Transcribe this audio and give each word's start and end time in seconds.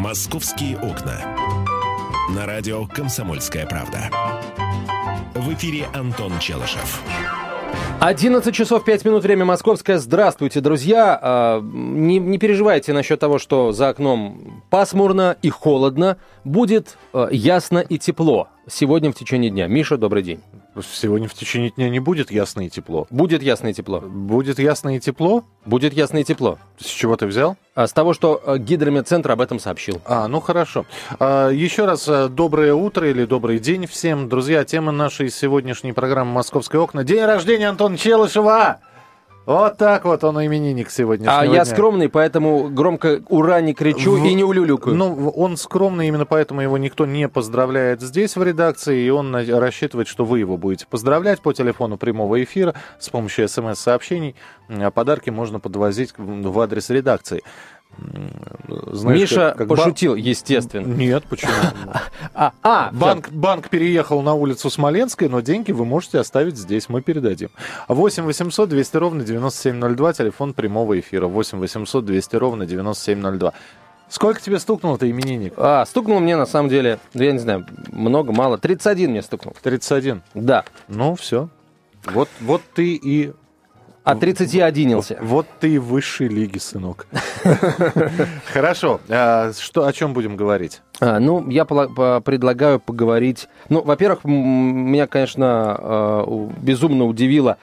«Московские 0.00 0.78
окна». 0.78 1.20
На 2.34 2.46
радио 2.46 2.86
«Комсомольская 2.86 3.66
правда». 3.66 4.08
В 5.34 5.52
эфире 5.52 5.88
Антон 5.92 6.38
Челышев. 6.38 7.02
11 8.00 8.54
часов 8.54 8.82
5 8.86 9.04
минут, 9.04 9.22
время 9.24 9.44
московское. 9.44 9.98
Здравствуйте, 9.98 10.62
друзья. 10.62 11.18
А, 11.20 11.60
не, 11.60 12.18
не 12.18 12.38
переживайте 12.38 12.94
насчет 12.94 13.20
того, 13.20 13.38
что 13.38 13.72
за 13.72 13.90
окном 13.90 14.62
пасмурно 14.70 15.36
и 15.42 15.50
холодно. 15.50 16.16
Будет 16.44 16.96
а, 17.12 17.28
ясно 17.30 17.80
и 17.80 17.98
тепло 17.98 18.48
сегодня 18.66 19.12
в 19.12 19.14
течение 19.14 19.50
дня. 19.50 19.66
Миша, 19.66 19.98
добрый 19.98 20.22
день. 20.22 20.40
Сегодня 20.92 21.28
в 21.28 21.34
течение 21.34 21.70
дня 21.70 21.88
не 21.88 22.00
будет 22.00 22.30
ясно 22.30 22.66
и 22.66 22.70
тепло. 22.70 23.06
Будет 23.10 23.42
ясно 23.42 23.68
и 23.68 23.72
тепло. 23.72 24.00
Будет 24.00 24.58
ясно 24.58 24.96
и 24.96 25.00
тепло? 25.00 25.44
Будет 25.64 25.92
ясно 25.92 26.18
и 26.18 26.24
тепло. 26.24 26.58
С 26.78 26.86
чего 26.86 27.16
ты 27.16 27.26
взял? 27.26 27.56
А, 27.74 27.86
с 27.86 27.92
того, 27.92 28.14
что 28.14 28.40
э, 28.44 28.58
гидрометцентр 28.58 29.32
об 29.32 29.40
этом 29.40 29.58
сообщил. 29.58 30.00
А, 30.04 30.28
ну 30.28 30.40
хорошо. 30.40 30.86
А, 31.18 31.50
еще 31.50 31.86
раз 31.86 32.06
э, 32.08 32.28
доброе 32.28 32.74
утро 32.74 33.10
или 33.10 33.24
добрый 33.24 33.58
день 33.58 33.86
всем. 33.86 34.28
Друзья, 34.28 34.64
тема 34.64 34.92
нашей 34.92 35.30
сегодняшней 35.30 35.92
программы 35.92 36.32
«Московское 36.32 36.80
окна». 36.80 37.04
День 37.04 37.24
рождения 37.24 37.68
Антона 37.68 37.98
Челышева! 37.98 38.80
Вот 39.50 39.78
так 39.78 40.04
вот 40.04 40.22
он 40.22 40.46
именинник 40.46 40.90
сегодня. 40.90 41.28
А 41.28 41.44
я 41.44 41.64
скромный, 41.64 42.08
поэтому 42.08 42.68
громко 42.68 43.20
«Ура!» 43.28 43.60
не 43.60 43.74
кричу 43.74 44.12
в... 44.12 44.24
и 44.24 44.32
не 44.34 44.44
улюлюкаю. 44.44 44.94
Ну, 44.94 45.28
он 45.30 45.56
скромный, 45.56 46.06
именно 46.06 46.24
поэтому 46.24 46.60
его 46.60 46.78
никто 46.78 47.04
не 47.04 47.28
поздравляет 47.28 48.00
здесь, 48.00 48.36
в 48.36 48.42
редакции, 48.44 49.02
и 49.02 49.10
он 49.10 49.34
рассчитывает, 49.34 50.06
что 50.06 50.24
вы 50.24 50.38
его 50.38 50.56
будете 50.56 50.86
поздравлять 50.86 51.40
по 51.40 51.52
телефону 51.52 51.96
прямого 51.96 52.40
эфира 52.40 52.76
с 53.00 53.08
помощью 53.08 53.48
смс-сообщений. 53.48 54.36
А 54.68 54.92
подарки 54.92 55.30
можно 55.30 55.58
подвозить 55.58 56.14
в 56.16 56.60
адрес 56.60 56.88
редакции. 56.88 57.42
Знаешь, 58.92 59.20
Миша 59.20 59.54
как, 59.56 59.58
как 59.58 59.68
пошутил, 59.68 60.12
бан... 60.12 60.20
естественно. 60.20 60.86
Нет, 60.86 61.24
почему? 61.28 61.52
а, 62.34 62.52
а, 62.62 62.90
банк, 62.92 63.30
банк 63.30 63.68
переехал 63.68 64.22
на 64.22 64.34
улицу 64.34 64.70
Смоленской, 64.70 65.28
но 65.28 65.40
деньги 65.40 65.72
вы 65.72 65.84
можете 65.84 66.18
оставить 66.18 66.56
здесь, 66.56 66.88
мы 66.88 67.02
передадим. 67.02 67.50
8 67.88 68.24
800 68.24 68.68
200 68.68 68.96
ровно 68.96 69.24
9702, 69.24 70.12
телефон 70.12 70.54
прямого 70.54 70.98
эфира. 70.98 71.26
8 71.26 71.58
800 71.58 72.04
200 72.04 72.36
ровно 72.36 72.66
9702. 72.66 73.52
Сколько 74.08 74.40
тебе 74.40 74.58
стукнуло-то 74.58 75.08
именинник? 75.08 75.54
А, 75.56 75.86
стукнул 75.86 76.18
мне, 76.18 76.36
на 76.36 76.46
самом 76.46 76.68
деле, 76.68 76.98
я 77.14 77.30
не 77.30 77.38
знаю, 77.38 77.66
много, 77.92 78.32
мало. 78.32 78.58
31 78.58 79.10
мне 79.10 79.22
стукнул. 79.22 79.54
31? 79.62 80.22
Да. 80.34 80.64
Ну, 80.88 81.14
все. 81.14 81.48
Вот, 82.06 82.28
вот 82.40 82.62
ты 82.74 82.94
и 82.94 83.32
а 84.02 84.14
31-нился. 84.14 85.18
Вот 85.20 85.46
ты 85.60 85.74
и 85.74 85.78
высшей 85.78 86.28
лиги, 86.28 86.58
сынок. 86.58 87.06
Хорошо. 88.52 89.00
А, 89.08 89.52
что, 89.52 89.86
о 89.86 89.92
чем 89.92 90.14
будем 90.14 90.36
говорить? 90.36 90.80
А, 91.00 91.20
ну, 91.20 91.48
я 91.50 91.64
предлагаю 91.64 92.80
поговорить... 92.80 93.48
Ну, 93.68 93.82
во-первых, 93.82 94.24
меня, 94.24 95.06
конечно, 95.06 95.46
а, 95.46 96.50
безумно 96.60 97.04
удивило 97.04 97.58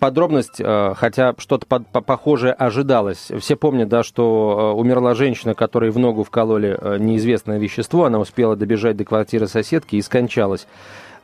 подробность, 0.00 0.56
хотя 0.96 1.34
что-то 1.36 1.66
похожее 1.66 2.54
ожидалось. 2.54 3.30
Все 3.40 3.56
помнят, 3.56 3.90
да, 3.90 4.02
что 4.02 4.74
умерла 4.74 5.14
женщина, 5.14 5.54
которой 5.54 5.90
в 5.90 5.98
ногу 5.98 6.24
вкололи 6.24 6.98
неизвестное 6.98 7.58
вещество. 7.58 8.06
Она 8.06 8.18
успела 8.18 8.56
добежать 8.56 8.96
до 8.96 9.04
квартиры 9.04 9.46
соседки 9.46 9.96
и 9.96 10.02
скончалась. 10.02 10.66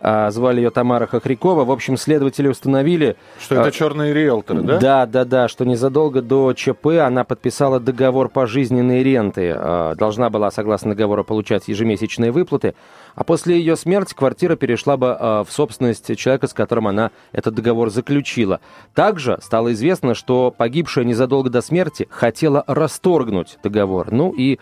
А, 0.00 0.30
звали 0.30 0.60
ее 0.60 0.70
Тамара 0.70 1.06
Хохрякова. 1.06 1.64
В 1.64 1.70
общем, 1.70 1.96
следователи 1.96 2.48
установили... 2.48 3.16
Что 3.40 3.56
это 3.56 3.68
а, 3.68 3.70
черные 3.70 4.12
риэлторы, 4.12 4.62
да? 4.62 4.78
Да, 4.78 5.06
да, 5.06 5.24
да, 5.24 5.48
что 5.48 5.64
незадолго 5.64 6.22
до 6.22 6.52
ЧП 6.52 6.86
она 7.00 7.24
подписала 7.24 7.80
договор 7.80 8.28
пожизненной 8.28 9.02
ренты. 9.02 9.52
А, 9.56 9.94
должна 9.94 10.30
была, 10.30 10.50
согласно 10.50 10.90
договору, 10.90 11.24
получать 11.24 11.68
ежемесячные 11.68 12.32
выплаты. 12.32 12.74
А 13.14 13.24
после 13.24 13.58
ее 13.58 13.76
смерти 13.76 14.14
квартира 14.14 14.56
перешла 14.56 14.98
бы 14.98 15.16
в 15.16 15.48
собственность 15.50 16.16
человека, 16.18 16.48
с 16.48 16.52
которым 16.52 16.86
она 16.88 17.10
этот 17.32 17.54
договор 17.54 17.88
заключила. 17.88 18.60
Также 18.94 19.38
стало 19.40 19.72
известно, 19.72 20.14
что 20.14 20.54
погибшая 20.56 21.06
незадолго 21.06 21.48
до 21.48 21.62
смерти 21.62 22.06
хотела 22.10 22.62
расторгнуть 22.66 23.58
договор. 23.62 24.12
Ну 24.12 24.34
и 24.36 24.58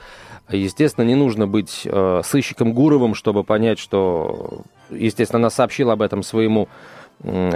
Естественно, 0.51 1.05
не 1.05 1.15
нужно 1.15 1.47
быть 1.47 1.83
э, 1.85 2.21
сыщиком 2.23 2.75
Гуровым, 2.75 3.15
чтобы 3.15 3.45
понять, 3.45 3.79
что, 3.79 4.61
естественно, 4.91 5.39
она 5.39 5.51
сообщила 5.51 5.95
об 5.95 6.03
этом 6.03 6.23
своему 6.23 6.69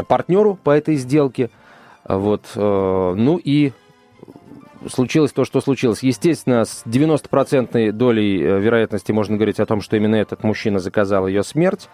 партнеру 0.09 0.59
по 0.63 0.71
этой 0.71 0.97
сделке. 0.97 1.51
Вот, 2.05 2.47
э, 2.55 3.15
ну 3.17 3.41
и 3.43 3.73
случилось 4.87 5.33
то, 5.33 5.45
что 5.45 5.61
случилось. 5.61 6.03
Естественно, 6.03 6.65
с 6.65 6.83
90% 6.87 7.93
долей 7.93 8.43
э, 8.43 8.61
вероятности 8.61 9.13
можно 9.13 9.37
говорить 9.37 9.61
о 9.61 9.67
том, 9.67 9.81
что 9.81 9.97
именно 9.97 10.17
этот 10.17 10.43
мужчина 10.45 10.79
заказал 10.79 11.27
ее 11.27 11.43
смерть. 11.43 11.89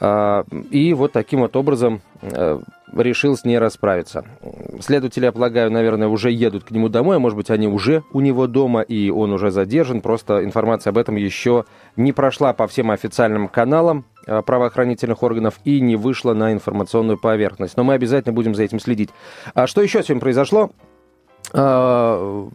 А, 0.00 0.44
и 0.70 0.94
вот 0.94 1.12
таким 1.12 1.40
вот 1.40 1.54
образом 1.56 2.02
э, 2.20 2.58
решил 2.92 3.36
с 3.36 3.44
ней 3.44 3.58
расправиться. 3.58 4.24
Следователи, 4.80 5.26
я 5.26 5.32
полагаю, 5.32 5.70
наверное, 5.70 6.08
уже 6.08 6.30
едут 6.30 6.64
к 6.64 6.70
нему 6.72 6.88
домой, 6.88 7.16
а 7.16 7.20
может 7.20 7.36
быть, 7.36 7.50
они 7.50 7.68
уже 7.68 8.02
у 8.12 8.20
него 8.20 8.46
дома, 8.46 8.80
и 8.80 9.10
он 9.10 9.32
уже 9.32 9.50
задержан. 9.50 10.00
Просто 10.00 10.44
информация 10.44 10.90
об 10.90 10.98
этом 10.98 11.16
еще 11.16 11.64
не 11.96 12.12
прошла 12.12 12.52
по 12.52 12.66
всем 12.66 12.90
официальным 12.90 13.48
каналам 13.48 14.04
правоохранительных 14.26 15.22
органов 15.22 15.54
и 15.64 15.80
не 15.80 15.96
вышла 15.96 16.34
на 16.34 16.52
информационную 16.52 17.18
поверхность. 17.18 17.76
Но 17.76 17.84
мы 17.84 17.94
обязательно 17.94 18.32
будем 18.32 18.54
за 18.54 18.62
этим 18.64 18.80
следить. 18.80 19.10
А 19.54 19.66
что 19.66 19.82
еще 19.82 20.02
сегодня 20.02 20.20
произошло? 20.20 20.70
А, 21.54 22.48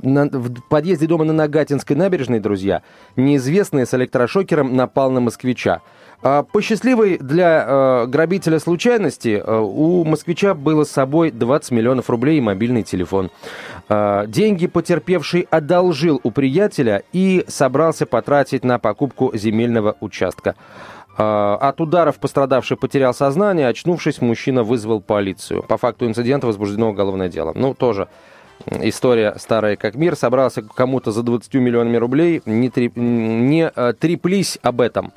в 0.00 0.60
подъезде 0.68 1.06
дома 1.06 1.24
на 1.24 1.32
Нагатинской 1.32 1.96
набережной, 1.96 2.40
друзья, 2.40 2.82
неизвестный 3.16 3.86
с 3.86 3.92
электрошокером 3.94 4.74
напал 4.74 5.10
на 5.10 5.20
москвича. 5.20 5.82
А, 6.22 6.42
по 6.42 6.62
счастливой 6.62 7.18
для 7.18 7.64
э, 7.66 8.06
грабителя 8.06 8.58
случайности 8.58 9.42
э, 9.44 9.58
у 9.58 10.04
москвича 10.04 10.54
было 10.54 10.84
с 10.84 10.90
собой 10.90 11.30
20 11.30 11.72
миллионов 11.72 12.08
рублей 12.08 12.38
и 12.38 12.40
мобильный 12.40 12.82
телефон. 12.82 13.30
Э, 13.88 14.24
деньги 14.26 14.66
потерпевший 14.66 15.46
одолжил 15.50 16.20
у 16.22 16.30
приятеля 16.30 17.02
и 17.12 17.44
собрался 17.48 18.06
потратить 18.06 18.64
на 18.64 18.78
покупку 18.78 19.30
земельного 19.34 19.96
участка. 20.00 20.54
От 21.16 21.80
ударов 21.80 22.18
пострадавший 22.18 22.76
потерял 22.76 23.14
сознание, 23.14 23.68
очнувшись, 23.68 24.20
мужчина 24.20 24.64
вызвал 24.64 25.00
полицию. 25.00 25.62
По 25.62 25.78
факту 25.78 26.06
инцидента 26.06 26.48
возбуждено 26.48 26.90
уголовное 26.90 27.28
дело. 27.28 27.52
Ну, 27.54 27.72
тоже 27.72 28.08
история 28.66 29.34
старая 29.38 29.76
как 29.76 29.94
мир. 29.94 30.16
Собрался 30.16 30.62
кому-то 30.62 31.12
за 31.12 31.22
20 31.22 31.54
миллионами 31.54 31.98
рублей, 31.98 32.42
не, 32.46 32.68
треп... 32.68 32.96
не 32.96 33.70
треплись 33.70 34.58
об 34.62 34.80
этом. 34.80 35.12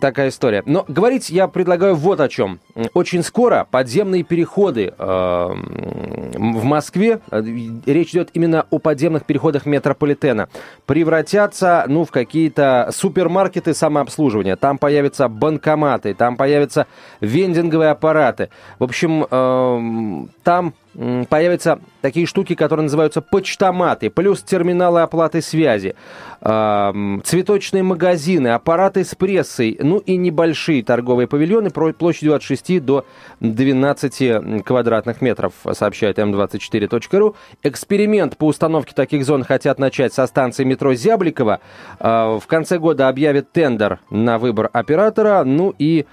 Такая 0.00 0.30
история. 0.30 0.62
Но 0.64 0.84
говорить 0.88 1.28
я 1.28 1.48
предлагаю 1.48 1.94
вот 1.94 2.20
о 2.20 2.28
чем. 2.28 2.60
Очень 2.94 3.22
скоро 3.22 3.66
подземные 3.70 4.22
переходы 4.22 4.94
э, 4.96 5.02
в 5.02 6.64
Москве, 6.64 7.20
э, 7.30 7.42
речь 7.84 8.10
идет 8.12 8.30
именно 8.32 8.66
о 8.70 8.78
подземных 8.78 9.26
переходах 9.26 9.66
метрополитена, 9.66 10.48
превратятся 10.86 11.84
ну, 11.88 12.06
в 12.06 12.10
какие-то 12.10 12.88
супермаркеты 12.90 13.74
самообслуживания. 13.74 14.56
Там 14.56 14.78
появятся 14.78 15.28
банкоматы, 15.28 16.14
там 16.14 16.36
появятся 16.36 16.86
вендинговые 17.20 17.90
аппараты. 17.90 18.48
В 18.78 18.84
общем, 18.84 19.26
э, 19.30 20.26
там 20.42 20.72
появятся 21.28 21.80
такие 22.00 22.26
штуки, 22.26 22.54
которые 22.54 22.84
называются 22.84 23.20
почтоматы, 23.20 24.10
плюс 24.10 24.42
терминалы 24.42 25.02
оплаты 25.02 25.42
связи, 25.42 25.94
цветочные 26.40 27.82
магазины, 27.82 28.48
аппараты 28.48 29.04
с 29.04 29.14
прессой, 29.14 29.76
ну 29.80 29.98
и 29.98 30.16
небольшие 30.16 30.82
торговые 30.82 31.26
павильоны 31.26 31.70
площадью 31.70 32.34
от 32.34 32.42
6 32.42 32.84
до 32.84 33.04
12 33.40 34.64
квадратных 34.64 35.20
метров, 35.20 35.52
сообщает 35.72 36.18
М24.ру. 36.18 37.36
Эксперимент 37.62 38.36
по 38.36 38.46
установке 38.46 38.94
таких 38.94 39.24
зон 39.24 39.44
хотят 39.44 39.78
начать 39.78 40.14
со 40.14 40.26
станции 40.26 40.64
метро 40.64 40.94
Зябликова. 40.94 41.60
В 41.98 42.42
конце 42.46 42.78
года 42.78 43.08
объявят 43.08 43.52
тендер 43.52 43.98
на 44.10 44.38
выбор 44.38 44.70
оператора, 44.72 45.44
ну 45.44 45.74
и 45.78 46.06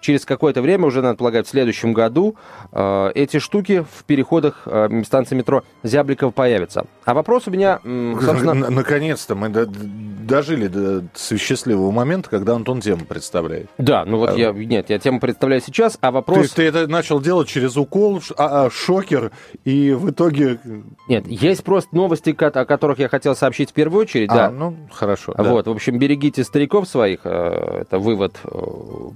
через 0.00 0.24
какое-то 0.24 0.62
время, 0.62 0.86
уже, 0.86 1.02
надо 1.02 1.16
полагать, 1.16 1.46
в 1.46 1.50
следующем 1.50 1.92
году, 1.92 2.36
э, 2.72 3.10
эти 3.14 3.38
штуки 3.38 3.84
в 3.90 4.04
переходах 4.04 4.62
э, 4.66 5.02
станции 5.04 5.34
метро 5.34 5.62
Зябликова 5.82 6.30
появятся. 6.30 6.86
А 7.04 7.14
вопрос 7.14 7.46
у 7.46 7.50
меня, 7.50 7.80
собственно... 7.82 8.54
Наконец-то 8.54 9.34
мы 9.34 9.48
дожили 9.48 10.68
до 10.68 11.04
счастливого 11.16 11.90
момента, 11.90 12.30
когда 12.30 12.54
Антон 12.54 12.80
тему 12.80 13.04
представляет. 13.04 13.68
Да, 13.78 14.04
ну 14.04 14.18
вот 14.18 14.30
а... 14.30 14.34
я... 14.34 14.52
Нет, 14.52 14.90
я 14.90 14.98
тему 14.98 15.20
представляю 15.20 15.62
сейчас, 15.62 15.98
а 16.00 16.10
вопрос... 16.10 16.50
Ты, 16.50 16.56
ты 16.56 16.62
это 16.64 16.86
начал 16.86 17.20
делать 17.20 17.48
через 17.48 17.76
укол, 17.76 18.20
а, 18.36 18.66
а, 18.66 18.70
шокер, 18.70 19.32
и 19.64 19.92
в 19.92 20.10
итоге... 20.10 20.60
Нет, 21.08 21.26
есть 21.26 21.64
просто 21.64 21.94
новости, 21.94 22.36
о 22.38 22.64
которых 22.64 22.98
я 22.98 23.08
хотел 23.08 23.34
сообщить 23.34 23.70
в 23.70 23.72
первую 23.72 24.02
очередь, 24.02 24.30
а, 24.30 24.34
да. 24.34 24.50
ну, 24.50 24.76
хорошо. 24.92 25.34
Вот, 25.36 25.64
да. 25.64 25.70
в 25.70 25.74
общем, 25.74 25.98
берегите 25.98 26.44
стариков 26.44 26.88
своих, 26.88 27.20
э, 27.24 27.80
это 27.82 27.98
вывод 27.98 28.36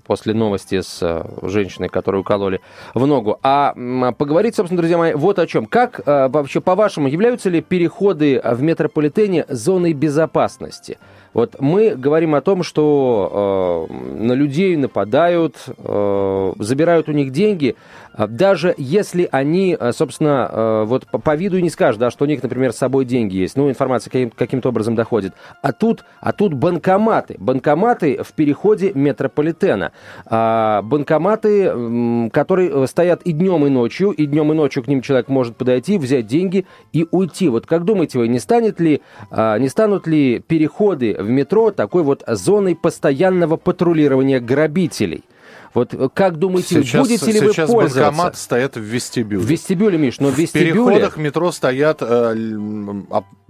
после 0.07 0.35
новости 0.35 0.72
вместе 0.73 0.83
с 0.83 0.99
э, 1.03 1.49
женщиной, 1.49 1.89
которую 1.89 2.23
укололи 2.23 2.61
в 2.95 3.07
ногу. 3.07 3.39
А 3.43 3.75
поговорить, 4.13 4.57
собственно, 4.57 4.79
друзья 4.79 4.99
мои, 4.99 5.15
вот 5.15 5.39
о 5.39 5.47
чем. 5.47 5.67
Как 5.67 6.01
э, 6.05 6.29
вообще, 6.29 6.61
по-вашему, 6.61 7.09
являются 7.09 7.51
ли 7.51 7.61
переходы 7.61 8.41
в 8.43 8.63
метрополитене 8.63 9.45
зоной 9.49 9.93
безопасности? 9.93 10.99
Вот 11.35 11.57
мы 11.61 11.95
говорим 11.97 12.35
о 12.35 12.41
том, 12.43 12.63
что 12.63 13.89
э, 13.89 13.93
на 13.95 14.33
людей 14.33 14.77
нападают, 14.77 15.57
э, 15.67 16.53
забирают 16.59 17.09
у 17.09 17.13
них 17.13 17.33
деньги, 17.33 17.75
даже 18.19 18.75
если 18.77 19.29
они, 19.31 19.77
э, 19.79 19.93
собственно, 19.93 20.49
э, 20.51 20.85
вот 20.85 21.07
по, 21.07 21.35
виду 21.35 21.59
не 21.61 21.71
скажут, 21.71 22.01
да, 22.01 22.11
что 22.11 22.25
у 22.25 22.29
них, 22.29 22.43
например, 22.43 22.73
с 22.73 22.77
собой 22.77 23.05
деньги 23.05 23.37
есть, 23.37 23.57
ну, 23.57 23.69
информация 23.69 24.11
каким, 24.11 24.31
каким-то 24.31 24.69
образом 24.69 24.95
доходит. 24.95 25.33
А 25.63 25.73
тут, 25.73 26.05
а 26.21 26.33
тут 26.33 26.55
банкоматы. 26.55 27.37
Банкоматы 27.39 28.23
в 28.23 28.33
переходе 28.33 28.93
метрополитена. 28.95 29.93
А, 30.27 30.83
банкоматы, 30.83 32.31
которые 32.31 32.87
стоят 32.87 33.23
и 33.23 33.33
днем, 33.33 33.67
и 33.67 33.71
ночью, 33.71 34.11
и 34.11 34.27
днем, 34.27 34.53
и 34.53 34.55
ночью 34.55 34.83
к 34.83 34.89
ним 34.89 35.01
человек 35.01 35.29
может 35.29 35.57
подойти, 35.57 35.99
взять 35.99 36.27
деньги 36.27 36.67
и 36.93 37.07
уйти. 37.11 37.49
Вот 37.49 37.67
как 37.67 37.85
думаете 37.85 38.19
вы, 38.19 38.29
не 38.29 38.39
станет 38.39 38.81
ли, 38.81 39.03
а, 39.31 39.59
не 39.59 39.69
станут 39.69 40.07
ли 40.07 40.41
переходы 40.41 41.17
в 41.19 41.29
метро 41.29 41.71
такой 41.71 42.03
вот 42.03 42.23
зоной 42.27 42.77
постоянного 42.77 43.57
патрулирования 43.57 44.41
грабителей? 44.41 45.25
Вот 45.75 45.95
э, 45.95 46.09
как 46.13 46.39
думаете, 46.39 46.83
сейчас, 46.83 47.09
будете 47.09 47.33
ли 47.33 47.41
вы 47.41 47.47
пользоваться? 47.47 47.89
Сейчас 47.89 48.05
банкомат 48.05 48.37
стоят 48.37 48.77
в 48.77 48.81
вестибюле. 48.81 49.41
В 49.41 49.47
вестибюле, 49.49 49.99
Миш, 49.99 50.21
но 50.21 50.29
в 50.29 50.39
вестибюле... 50.39 50.73
В 50.73 50.75
переходах 50.75 51.17
метро 51.17 51.51
стоят 51.53 51.99
э, 52.03 52.35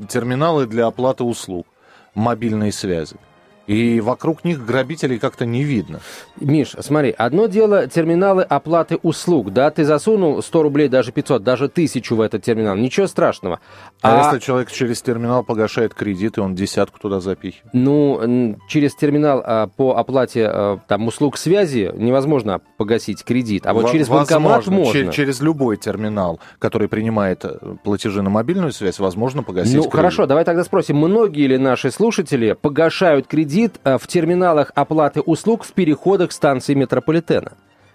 терминалы 0.08 0.66
для 0.66 0.86
оплаты 0.86 1.24
услуг 1.24 1.66
мобильной 2.14 2.72
связи. 2.72 3.16
И 3.69 4.00
вокруг 4.00 4.44
них 4.44 4.64
грабителей 4.67 5.19
как-то 5.20 5.47
не 5.47 5.62
видно. 5.62 6.00
Миш, 6.41 6.75
смотри, 6.81 7.14
одно 7.17 7.47
дело 7.47 7.87
терминалы 7.87 8.43
оплаты 8.43 8.99
услуг, 9.03 9.53
да, 9.53 9.70
ты 9.70 9.85
засунул 9.85 10.43
100 10.43 10.62
рублей, 10.64 10.88
даже 10.88 11.12
500, 11.12 11.44
даже 11.44 11.67
1000 11.67 12.14
в 12.17 12.20
этот 12.20 12.43
терминал, 12.43 12.75
ничего 12.76 13.06
страшного. 13.06 13.61
А, 14.03 14.14
а 14.14 14.25
если 14.25 14.44
человек 14.44 14.73
через 14.73 15.00
терминал 15.00 15.44
погашает 15.44 15.94
кредит, 15.94 16.38
и 16.38 16.41
он 16.41 16.56
десятку 16.56 16.99
туда 16.99 17.20
запихивает? 17.20 17.73
Ну, 17.73 18.56
через 18.67 18.97
терминал 18.97 19.41
а, 19.44 19.69
по 19.69 19.97
оплате 19.97 20.47
а, 20.49 20.79
там 20.88 21.06
услуг 21.06 21.38
связи 21.38 21.93
невозможно 21.94 22.61
погасить 22.79 23.23
кредит, 23.23 23.64
а 23.67 23.75
вот 23.75 23.87
в- 23.88 23.93
через 23.93 24.09
банкомат 24.09 24.67
можно. 24.67 24.93
Через, 24.93 25.14
через 25.14 25.41
любой 25.41 25.76
терминал, 25.76 26.41
который 26.59 26.88
принимает 26.88 27.44
э, 27.44 27.56
платежи 27.85 28.23
на 28.23 28.31
мобильную 28.31 28.73
связь, 28.73 28.99
возможно 28.99 29.44
погасить 29.44 29.75
Ну, 29.76 29.82
кредит. 29.82 29.94
хорошо, 29.94 30.26
давай 30.26 30.44
тогда 30.44 30.64
спросим, 30.64 30.97
многие 30.97 31.47
ли 31.47 31.59
наши 31.59 31.93
слушатели 31.93 32.56
погашают 32.61 33.29
кредит 33.29 33.51
кредит 33.52 33.81
э, 33.84 33.99
в 33.99 34.06
терминалах 34.06 34.72
оплаты 34.75 35.20
услуг 35.20 35.64
в 35.64 35.72
переходах 35.72 36.32
станции 36.32 36.72
метрополитена? 36.75 37.52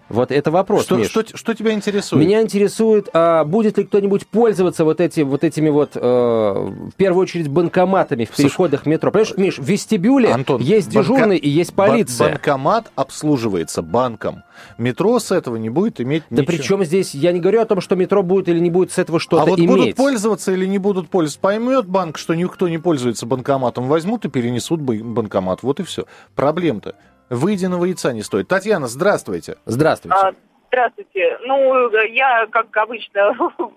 Вот 0.09 0.31
это 0.31 0.51
вопрос, 0.51 0.83
что, 0.83 0.97
Миш. 0.97 1.09
Что, 1.09 1.23
что 1.35 1.53
тебя 1.53 1.73
интересует? 1.73 2.25
Меня 2.25 2.41
интересует, 2.41 3.09
а 3.13 3.43
будет 3.43 3.77
ли 3.77 3.83
кто-нибудь 3.83 4.27
пользоваться 4.27 4.85
вот, 4.85 5.01
эти, 5.01 5.21
вот 5.21 5.43
этими 5.43 5.69
вот, 5.69 5.91
э, 5.95 5.99
в 5.99 6.91
первую 6.95 7.23
очередь, 7.23 7.49
банкоматами 7.49 8.25
в 8.25 8.29
Слушай, 8.29 8.43
переходах 8.43 8.85
метро. 8.85 9.11
Понимаешь, 9.11 9.37
Миш, 9.37 9.57
в 9.57 9.63
вестибюле 9.63 10.29
Антон, 10.29 10.61
есть 10.61 10.89
дежурный 10.89 11.35
банка... 11.35 11.45
и 11.45 11.49
есть 11.49 11.73
полиция. 11.73 12.29
Банкомат 12.29 12.91
обслуживается 12.95 13.81
банком. 13.81 14.43
Метро 14.77 15.19
с 15.19 15.31
этого 15.31 15.57
не 15.57 15.69
будет 15.69 15.99
иметь 15.99 16.23
да 16.29 16.41
ничего. 16.41 16.45
Да 16.45 16.57
причем 16.57 16.83
здесь, 16.85 17.13
я 17.13 17.31
не 17.31 17.39
говорю 17.39 17.61
о 17.61 17.65
том, 17.65 17.81
что 17.81 17.95
метро 17.95 18.23
будет 18.23 18.47
или 18.47 18.59
не 18.59 18.69
будет 18.69 18.91
с 18.91 18.97
этого 18.97 19.19
что-то 19.19 19.43
иметь. 19.43 19.47
А 19.47 19.51
вот 19.51 19.59
иметь. 19.59 19.69
будут 19.69 19.95
пользоваться 19.95 20.51
или 20.53 20.65
не 20.65 20.77
будут 20.77 21.09
пользоваться. 21.09 21.39
Поймет 21.39 21.85
банк, 21.85 22.17
что 22.17 22.33
никто 22.33 22.67
не 22.69 22.77
пользуется 22.77 23.25
банкоматом, 23.25 23.87
возьмут 23.87 24.25
и 24.25 24.29
перенесут 24.29 24.79
банкомат. 24.79 25.63
Вот 25.63 25.79
и 25.79 25.83
все. 25.83 26.05
Проблем-то 26.35 26.95
выеденного 27.29 27.85
яйца 27.85 28.13
не 28.13 28.21
стоит. 28.21 28.47
Татьяна, 28.47 28.87
здравствуйте. 28.87 29.57
Здравствуйте. 29.65 30.17
А, 30.17 30.33
здравствуйте. 30.67 31.37
Ну, 31.45 31.89
я, 32.07 32.47
как 32.47 32.75
обычно, 32.77 33.33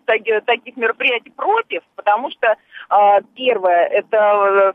таких 0.47 0.77
мероприятий 0.77 1.31
против, 1.31 1.83
потому 1.97 2.31
что 2.31 2.57
а, 2.89 3.21
первое, 3.35 3.87
это 3.87 4.17
э, 4.17 4.73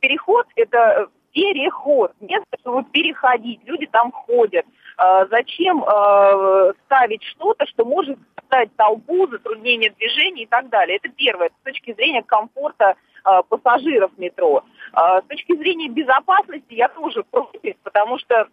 переход, 0.00 0.46
это 0.56 1.08
переход, 1.32 2.12
место, 2.20 2.56
чтобы 2.60 2.84
переходить, 2.84 3.60
люди 3.64 3.86
там 3.86 4.12
ходят. 4.12 4.66
А, 4.96 5.26
зачем 5.26 5.84
а, 5.84 6.72
ставить 6.84 7.22
что-то, 7.24 7.66
что 7.66 7.84
может 7.84 8.18
создать 8.40 8.74
толпу, 8.76 9.26
затруднение 9.28 9.90
движения 9.90 10.44
и 10.44 10.46
так 10.46 10.68
далее? 10.68 10.98
Это 10.98 11.08
первое, 11.08 11.50
с 11.50 11.64
точки 11.64 11.92
зрения 11.94 12.22
комфорта 12.22 12.96
а, 13.24 13.42
пассажиров 13.42 14.10
метро. 14.18 14.64
С 14.94 15.24
точки 15.26 15.56
зрения 15.56 15.88
безопасности 15.88 16.74
я 16.74 16.88
тоже 16.88 17.24
против, 17.24 17.76
потому 17.82 18.18
что 18.18 18.48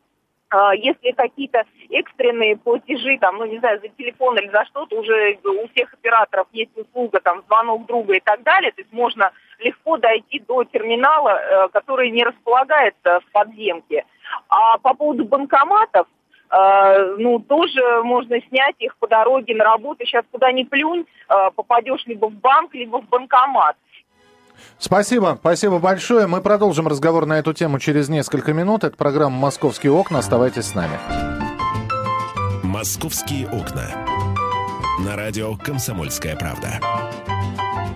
если 0.78 1.12
какие-то 1.12 1.66
экстренные 1.92 2.58
платежи, 2.58 3.20
там, 3.20 3.38
ну, 3.38 3.46
не 3.46 3.60
знаю, 3.60 3.80
за 3.82 3.90
телефон 3.90 4.36
или 4.40 4.50
за 4.50 4.66
что-то, 4.66 4.98
уже 4.98 5.38
у 5.44 5.68
всех 5.68 5.94
операторов 5.94 6.48
есть 6.54 6.76
услуга, 6.76 7.20
там, 7.20 7.44
звонок 7.46 7.86
друга 7.86 8.16
и 8.16 8.20
так 8.20 8.42
далее, 8.42 8.72
то 8.72 8.82
есть 8.82 8.92
можно 8.92 9.32
легко 9.60 9.98
дойти 9.98 10.40
до 10.40 10.64
терминала, 10.64 11.30
э, 11.30 11.68
который 11.70 12.10
не 12.10 12.24
располагается 12.24 13.20
в 13.20 13.32
подземке. 13.32 14.06
А 14.48 14.78
по 14.80 14.94
поводу 14.94 15.26
банкоматов, 15.26 16.08
ну, 16.52 17.40
тоже 17.40 17.82
можно 18.04 18.42
снять 18.50 18.76
их 18.80 18.98
по 18.98 19.08
дороге 19.08 19.56
на 19.56 19.64
работу. 19.64 20.06
Сейчас 20.06 20.26
куда 20.32 20.52
ни 20.52 20.64
плюнь, 20.64 21.06
э, 21.30 21.34
попадешь 21.56 22.06
либо 22.08 22.28
в 22.28 22.34
банк, 22.34 22.74
либо 22.74 23.02
в 23.02 23.08
банкомат. 23.08 23.76
Спасибо, 24.78 25.38
спасибо 25.40 25.80
большое. 25.80 26.28
Мы 26.28 26.42
продолжим 26.42 26.88
разговор 26.88 27.26
на 27.26 27.40
эту 27.40 27.54
тему 27.54 27.80
через 27.80 28.10
несколько 28.10 28.54
минут. 28.54 28.84
Это 28.84 28.96
программа 28.96 29.38
«Московские 29.38 29.92
окна». 29.92 30.20
Оставайтесь 30.20 30.66
с 30.66 30.76
нами. 30.76 30.98
«Московские 32.64 33.48
окна». 33.48 33.88
На 35.06 35.16
радио 35.16 35.56
«Комсомольская 35.56 36.36
правда». 36.36 36.80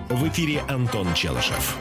В 0.08 0.28
эфире 0.28 0.62
Антон 0.68 1.12
Челышев. 1.14 1.76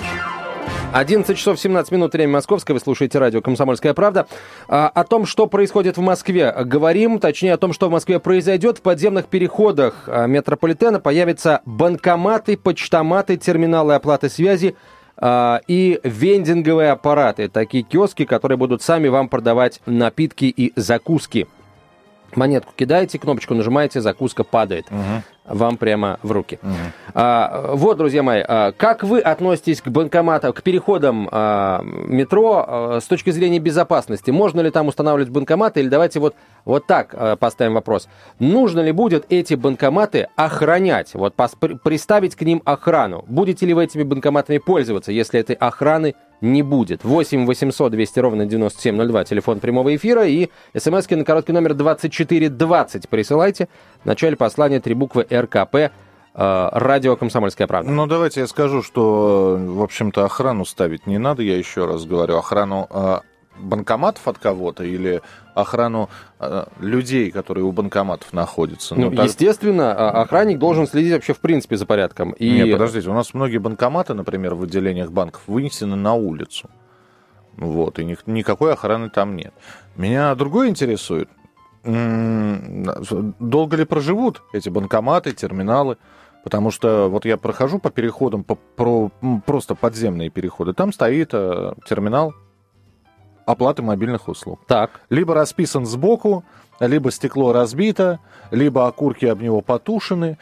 11 0.94 1.36
часов 1.36 1.60
17 1.60 1.92
минут, 1.92 2.14
время 2.14 2.34
московское. 2.34 2.76
Вы 2.76 2.80
слушаете 2.80 3.18
радио 3.18 3.42
«Комсомольская 3.42 3.96
правда». 3.96 4.28
А, 4.68 4.88
о 4.90 5.04
том, 5.04 5.26
что 5.26 5.48
происходит 5.48 5.98
в 5.98 6.02
Москве, 6.02 6.54
говорим. 6.66 7.20
Точнее, 7.20 7.54
о 7.54 7.58
том, 7.58 7.74
что 7.74 7.88
в 7.88 7.92
Москве 7.92 8.20
произойдет. 8.20 8.78
В 8.78 8.82
подземных 8.82 9.26
переходах 9.26 10.04
а, 10.06 10.28
метрополитена 10.28 11.00
появятся 11.00 11.62
банкоматы, 11.66 12.58
почтоматы, 12.58 13.38
терминалы 13.38 13.96
оплаты 13.96 14.30
связи 14.30 14.76
а, 15.18 15.62
и 15.68 16.00
вендинговые 16.04 16.92
аппараты. 16.92 17.50
Такие 17.50 17.84
киоски, 17.84 18.26
которые 18.26 18.60
будут 18.60 18.84
сами 18.84 19.08
вам 19.08 19.30
продавать 19.30 19.82
напитки 19.88 20.46
и 20.46 20.74
закуски. 20.76 21.48
Монетку 22.36 22.72
кидаете, 22.76 23.18
кнопочку 23.18 23.56
нажимаете, 23.56 24.00
закуска 24.00 24.44
падает. 24.44 24.86
Угу 24.92 25.24
вам 25.46 25.78
прямо 25.78 26.20
в 26.24 26.32
руки. 26.32 26.60
Угу. 26.62 26.72
А, 27.16 27.72
вот, 27.74 27.98
друзья 27.98 28.24
мои, 28.24 28.44
а, 28.48 28.72
как 28.72 29.04
вы 29.04 29.20
относитесь 29.20 29.82
к 29.82 29.88
банкоматам, 29.88 30.54
к 30.54 30.62
переходам 30.64 31.28
а, 31.32 31.82
метро 31.84 32.66
а, 32.68 33.00
с 33.02 33.06
точки 33.06 33.30
зрения 33.32 33.60
безопасности? 33.60 34.32
Можно 34.32 34.62
ли 34.62 34.72
там 34.72 34.88
устанавливать 34.88 35.30
банкоматы? 35.30 35.82
Или 35.82 35.90
давайте 35.90 36.20
вот, 36.20 36.36
вот 36.66 36.88
так 36.88 37.14
а, 37.14 37.36
поставим 37.36 37.74
вопрос. 37.74 38.08
Нужно 38.40 38.80
ли 38.80 38.92
будет 38.92 39.26
эти 39.30 39.56
банкоматы 39.56 40.28
охранять? 40.36 41.14
Вот 41.14 41.36
пос, 41.36 41.56
приставить 41.84 42.36
к 42.36 42.42
ним 42.42 42.62
охрану. 42.66 43.26
Будете 43.28 43.66
ли 43.66 43.74
вы 43.74 43.84
этими 43.84 44.04
банкоматами 44.04 44.58
пользоваться, 44.58 45.12
если 45.12 45.40
этой 45.40 45.56
охраны 45.56 46.16
не 46.44 46.62
будет. 46.62 47.04
8 47.04 47.46
800 47.46 47.92
200 47.92 48.20
ровно 48.20 48.46
9702, 48.46 49.24
телефон 49.24 49.60
прямого 49.60 49.96
эфира 49.96 50.28
и 50.28 50.50
смски 50.78 51.16
на 51.16 51.24
короткий 51.24 51.54
номер 51.54 51.74
2420 51.74 53.10
присылайте. 53.10 53.70
В 54.04 54.06
начале 54.06 54.36
послания 54.36 54.80
три 54.80 54.94
буквы 54.94 55.26
РКП 55.32 55.76
э, 55.76 55.90
радио 56.34 57.16
«Комсомольская 57.16 57.66
правда». 57.66 57.90
Ну, 57.90 58.06
давайте 58.08 58.42
я 58.42 58.48
скажу, 58.48 58.84
что, 58.84 59.58
в 59.58 59.82
общем-то, 59.82 60.26
охрану 60.26 60.66
ставить 60.66 61.08
не 61.08 61.18
надо, 61.18 61.42
я 61.44 61.58
еще 61.58 61.86
раз 61.86 62.06
говорю. 62.06 62.38
Охрану 62.38 62.88
э, 62.90 63.20
банкоматов 63.60 64.28
от 64.28 64.38
кого-то 64.38 64.84
или 64.84 65.22
охрану 65.54 66.10
э, 66.40 66.66
людей, 66.80 67.32
которые 67.32 67.64
у 67.64 67.72
банкоматов 67.72 68.34
находятся? 68.34 68.96
Ну, 68.96 69.10
ну 69.10 69.16
так... 69.16 69.26
естественно, 69.26 69.94
а, 69.94 70.22
охранник 70.22 70.60
должен 70.60 70.88
следить 70.88 71.14
вообще 71.14 71.34
в 71.34 71.40
принципе 71.40 71.78
за 71.78 71.86
порядком. 71.86 72.32
И... 72.32 72.50
Нет, 72.50 72.72
подождите, 72.72 73.10
у 73.10 73.14
нас 73.14 73.34
многие 73.34 73.58
банкоматы, 73.58 74.14
например, 74.14 74.56
в 74.56 74.64
отделениях 74.64 75.12
банков 75.12 75.42
вынесены 75.48 75.96
на 75.96 76.14
улицу. 76.14 76.70
Вот, 77.58 78.00
и 78.00 78.06
ни, 78.06 78.18
никакой 78.26 78.74
охраны 78.74 79.10
там 79.10 79.36
нет. 79.36 79.54
Меня 79.96 80.34
другое 80.36 80.70
интересует. 80.70 81.30
Долго 81.84 83.76
ли 83.76 83.86
проживут 83.86 84.42
эти 84.54 84.70
банкоматы, 84.70 85.34
терминалы? 85.34 85.98
Потому 86.44 86.72
что 86.72 87.10
вот 87.10 87.26
я 87.26 87.38
прохожу 87.38 87.80
по 87.80 87.90
переходам, 87.90 88.44
по, 88.44 88.56
про, 88.56 89.12
просто 89.46 89.76
подземные 89.76 90.30
переходы. 90.30 90.74
Там 90.74 90.92
стоит 90.92 91.30
э, 91.34 91.74
терминал 91.88 92.34
оплаты 93.46 93.82
мобильных 93.82 94.28
услуг. 94.28 94.60
Так. 94.68 95.02
Либо 95.10 95.34
расписан 95.34 95.86
сбоку, 95.86 96.44
либо 96.80 97.12
стекло 97.12 97.54
разбито, 97.54 98.20
либо 98.52 98.88
окурки 98.88 99.26
об 99.26 99.42
него 99.42 99.62
потушены. 99.62 100.38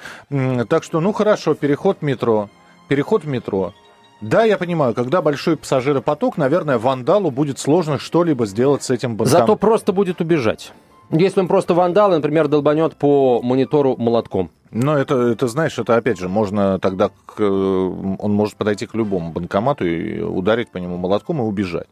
Так 0.69 0.83
что, 0.83 0.99
ну 0.99 1.13
хорошо, 1.13 1.53
переход 1.53 1.97
в 2.01 2.03
метро. 2.03 2.49
Переход 2.87 3.23
в 3.23 3.27
метро. 3.27 3.73
Да, 4.21 4.43
я 4.43 4.57
понимаю, 4.57 4.93
когда 4.93 5.21
большой 5.21 5.57
пассажиропоток, 5.57 6.37
наверное, 6.37 6.77
вандалу 6.77 7.31
будет 7.31 7.57
сложно 7.57 7.97
что-либо 7.97 8.45
сделать 8.45 8.83
с 8.83 8.91
этим 8.91 9.15
банком. 9.15 9.39
Зато 9.39 9.55
просто 9.55 9.93
будет 9.93 10.21
убежать. 10.21 10.73
Если 11.09 11.39
он 11.41 11.47
просто 11.47 11.73
вандал, 11.73 12.11
например, 12.11 12.47
долбанет 12.47 12.95
по 12.95 13.41
монитору 13.41 13.97
молотком. 13.97 14.49
Но 14.69 14.97
это, 14.97 15.15
это, 15.15 15.47
знаешь, 15.47 15.77
это 15.77 15.97
опять 15.97 16.17
же, 16.17 16.29
можно 16.29 16.79
тогда, 16.79 17.09
к, 17.09 17.39
э, 17.39 17.43
он 17.43 18.33
может 18.33 18.55
подойти 18.55 18.85
к 18.85 18.95
любому 18.95 19.31
банкомату 19.31 19.85
и 19.85 20.21
ударить 20.21 20.69
по 20.69 20.77
нему 20.77 20.95
молотком 20.95 21.39
и 21.39 21.41
убежать. 21.41 21.87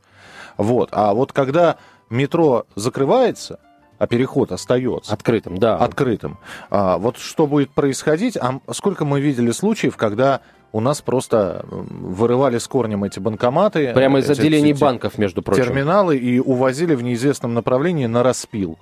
Вот. 0.60 0.90
А 0.92 1.14
вот 1.14 1.32
когда 1.32 1.78
метро 2.10 2.66
закрывается, 2.76 3.60
а 3.98 4.08
переход 4.08 4.52
остается. 4.52 5.14
Открытым, 5.14 5.58
да. 5.58 5.78
Открытым. 5.78 6.38
А, 6.70 6.98
вот 6.98 7.18
что 7.18 7.48
будет 7.48 7.72
происходить? 7.72 8.38
А 8.38 8.60
сколько 8.72 9.06
мы 9.06 9.22
видели 9.22 9.52
случаев, 9.52 9.96
когда 9.96 10.42
у 10.72 10.82
нас 10.82 11.02
просто 11.02 11.66
вырывали 11.70 12.58
с 12.58 12.68
корнем 12.68 13.06
эти 13.06 13.20
банкоматы. 13.20 13.94
Прямо 13.94 14.20
из 14.20 14.30
отделений 14.30 14.74
банков, 14.74 15.18
между 15.18 15.42
прочим. 15.42 15.64
Терминалы 15.64 16.18
и 16.18 16.40
увозили 16.40 16.94
в 16.94 17.04
неизвестном 17.04 17.54
направлении 17.54 18.06
на 18.06 18.22
распил. 18.22 18.78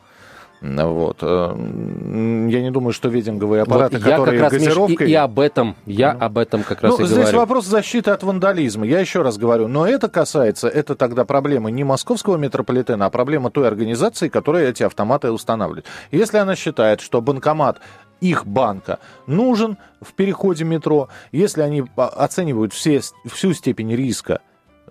Вот. 0.62 1.18
Э, 1.22 1.56
я 1.56 2.62
не 2.62 2.72
думаю, 2.72 2.94
что 2.94 3.10
вединговые 3.10 3.62
аппараты, 3.62 3.98
вот 3.98 4.04
которые 4.04 4.40
как 4.40 4.52
раз, 4.52 4.62
газировкой... 4.62 5.06
Миш, 5.06 5.10
и, 5.10 5.12
и 5.12 5.16
об 5.16 5.40
этом, 5.40 5.76
я 5.86 6.14
ну, 6.14 6.26
об 6.26 6.38
этом 6.38 6.64
как 6.64 6.82
раз 6.82 6.98
ну, 6.98 7.04
и 7.04 7.08
здесь 7.08 7.20
говорю. 7.20 7.38
вопрос 7.38 7.66
защиты 7.66 8.12
от 8.12 8.24
вандализма. 8.24 8.86
Я 8.86 9.00
еще 9.00 9.22
раз 9.22 9.38
говорю, 9.38 9.68
но 9.68 9.88
это 9.88 10.10
касается, 10.10 10.68
это 10.68 10.96
тогда 10.96 11.26
проблема 11.26 11.70
не 11.70 11.84
московского 11.84 12.38
метрополитена, 12.38 13.06
а 13.06 13.10
проблема 13.10 13.52
той 13.52 13.68
организации, 13.68 14.30
которая 14.30 14.70
эти 14.70 14.84
автоматы 14.84 15.32
устанавливает. 15.32 15.86
Если 16.12 16.38
она 16.38 16.56
считает, 16.56 17.02
что 17.02 17.22
банкомат 17.22 17.80
их 18.20 18.48
банка 18.48 19.00
нужен 19.28 19.78
в 20.02 20.14
переходе 20.14 20.64
метро, 20.64 21.10
если 21.32 21.62
они 21.62 21.86
оценивают 21.96 22.74
все, 22.74 23.02
всю 23.26 23.54
степень 23.54 23.94
риска 23.96 24.42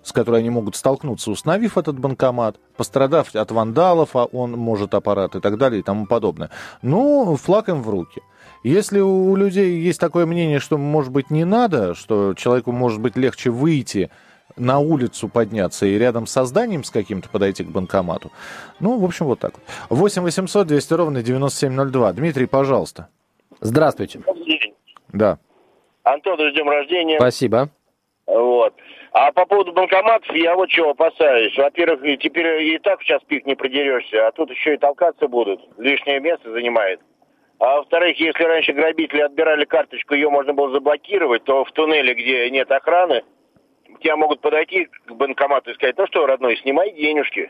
с 0.07 0.13
которой 0.13 0.39
они 0.39 0.49
могут 0.49 0.77
столкнуться, 0.77 1.29
установив 1.29 1.77
этот 1.77 1.99
банкомат, 1.99 2.55
пострадав 2.77 3.35
от 3.35 3.51
вандалов, 3.51 4.15
а 4.15 4.23
он 4.23 4.53
может 4.53 4.93
аппарат 4.93 5.35
и 5.35 5.41
так 5.41 5.57
далее 5.57 5.81
и 5.81 5.83
тому 5.83 6.05
подобное. 6.05 6.49
Ну, 6.81 7.35
флаг 7.35 7.67
им 7.67 7.81
в 7.83 7.89
руки. 7.89 8.21
Если 8.63 9.01
у 9.01 9.35
людей 9.35 9.79
есть 9.81 9.99
такое 9.99 10.25
мнение, 10.25 10.59
что, 10.59 10.77
может 10.77 11.11
быть, 11.11 11.29
не 11.29 11.43
надо, 11.43 11.93
что 11.93 12.33
человеку 12.35 12.71
может 12.71 13.01
быть 13.01 13.17
легче 13.17 13.49
выйти 13.49 14.09
на 14.55 14.79
улицу 14.79 15.27
подняться 15.27 15.85
и 15.85 15.97
рядом 15.97 16.25
со 16.25 16.45
зданием 16.45 16.85
с 16.85 16.89
каким-то 16.89 17.27
подойти 17.27 17.65
к 17.65 17.67
банкомату. 17.67 18.31
Ну, 18.79 18.97
в 18.97 19.03
общем, 19.03 19.25
вот 19.25 19.39
так 19.39 19.55
вот. 19.89 19.99
8 19.99 20.21
800 20.21 20.67
200 20.67 20.93
ровно 20.93 21.21
9702. 21.21 22.13
Дмитрий, 22.13 22.45
пожалуйста. 22.45 23.09
Здравствуйте. 23.59 24.21
Да. 25.11 25.37
Антон, 26.03 26.37
с 26.39 26.53
днем 26.53 26.69
рождения. 26.69 27.17
Спасибо. 27.17 27.69
Вот. 28.67 28.73
А 29.13 29.31
по 29.31 29.45
поводу 29.45 29.73
банкоматов 29.73 30.35
я 30.35 30.55
вот 30.55 30.69
чего 30.69 30.91
опасаюсь. 30.91 31.57
Во-первых, 31.57 32.01
теперь 32.19 32.63
и 32.63 32.77
так 32.79 33.01
сейчас 33.01 33.21
пик 33.23 33.45
не 33.45 33.55
продерешься, 33.55 34.27
а 34.27 34.31
тут 34.31 34.51
еще 34.51 34.75
и 34.75 34.77
толкаться 34.77 35.27
будут. 35.27 35.61
Лишнее 35.77 36.19
место 36.19 36.51
занимает. 36.51 36.99
А 37.59 37.77
во-вторых, 37.77 38.19
если 38.19 38.43
раньше 38.43 38.73
грабители 38.73 39.21
отбирали 39.21 39.65
карточку, 39.65 40.13
ее 40.13 40.29
можно 40.29 40.53
было 40.53 40.71
заблокировать, 40.71 41.43
то 41.43 41.65
в 41.65 41.71
туннеле, 41.71 42.13
где 42.13 42.49
нет 42.51 42.71
охраны, 42.71 43.23
тебя 44.01 44.15
могут 44.15 44.41
подойти 44.41 44.85
к 44.85 45.11
банкомату 45.13 45.71
и 45.71 45.73
сказать, 45.73 45.97
ну 45.97 46.05
что, 46.07 46.27
родной, 46.27 46.57
снимай 46.57 46.91
денежки. 46.91 47.49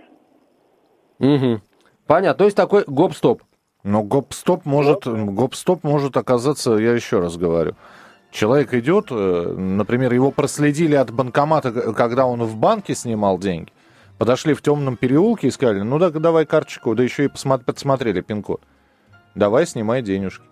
Угу. 1.19 1.61
Понятно. 2.07 2.37
То 2.37 2.45
есть 2.45 2.55
такой 2.55 2.85
гоп-стоп. 2.87 3.41
Но 3.83 4.03
гоп-стоп 4.03 4.65
может, 4.65 5.05
гоп-стоп 5.05 5.83
может 5.83 6.15
оказаться, 6.15 6.75
я 6.75 6.93
еще 6.93 7.19
раз 7.19 7.37
говорю, 7.37 7.75
Человек 8.31 8.73
идет, 8.73 9.07
э, 9.09 9.53
например, 9.57 10.13
его 10.13 10.31
проследили 10.31 10.95
от 10.95 11.11
банкомата, 11.11 11.71
когда 11.93 12.25
он 12.25 12.43
в 12.43 12.55
банке 12.57 12.93
снимал 12.93 13.39
деньги. 13.39 13.71
Подошли 14.17 14.53
в 14.53 14.61
темном 14.61 14.97
переулке 14.97 15.47
и 15.47 15.51
сказали, 15.51 15.81
ну 15.81 15.99
да, 15.99 16.09
давай 16.09 16.45
карточку, 16.45 16.95
да 16.95 17.03
еще 17.03 17.25
и 17.25 17.27
подсмотрели 17.27 18.21
пин-код. 18.21 18.61
Давай, 19.35 19.67
снимай 19.67 20.01
денежки. 20.01 20.43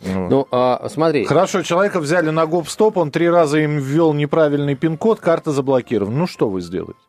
Ну, 0.00 0.28
ну 0.28 0.48
а, 0.50 0.88
смотри. 0.88 1.24
Хорошо, 1.24 1.62
человека 1.62 2.00
взяли 2.00 2.30
на 2.30 2.46
гоп-стоп, 2.46 2.96
он 2.96 3.10
три 3.10 3.28
раза 3.28 3.58
им 3.58 3.78
ввел 3.78 4.12
неправильный 4.14 4.74
пин-код, 4.74 5.20
карта 5.20 5.50
заблокирована. 5.52 6.16
Ну 6.16 6.26
что 6.26 6.48
вы 6.48 6.60
сделаете? 6.60 7.00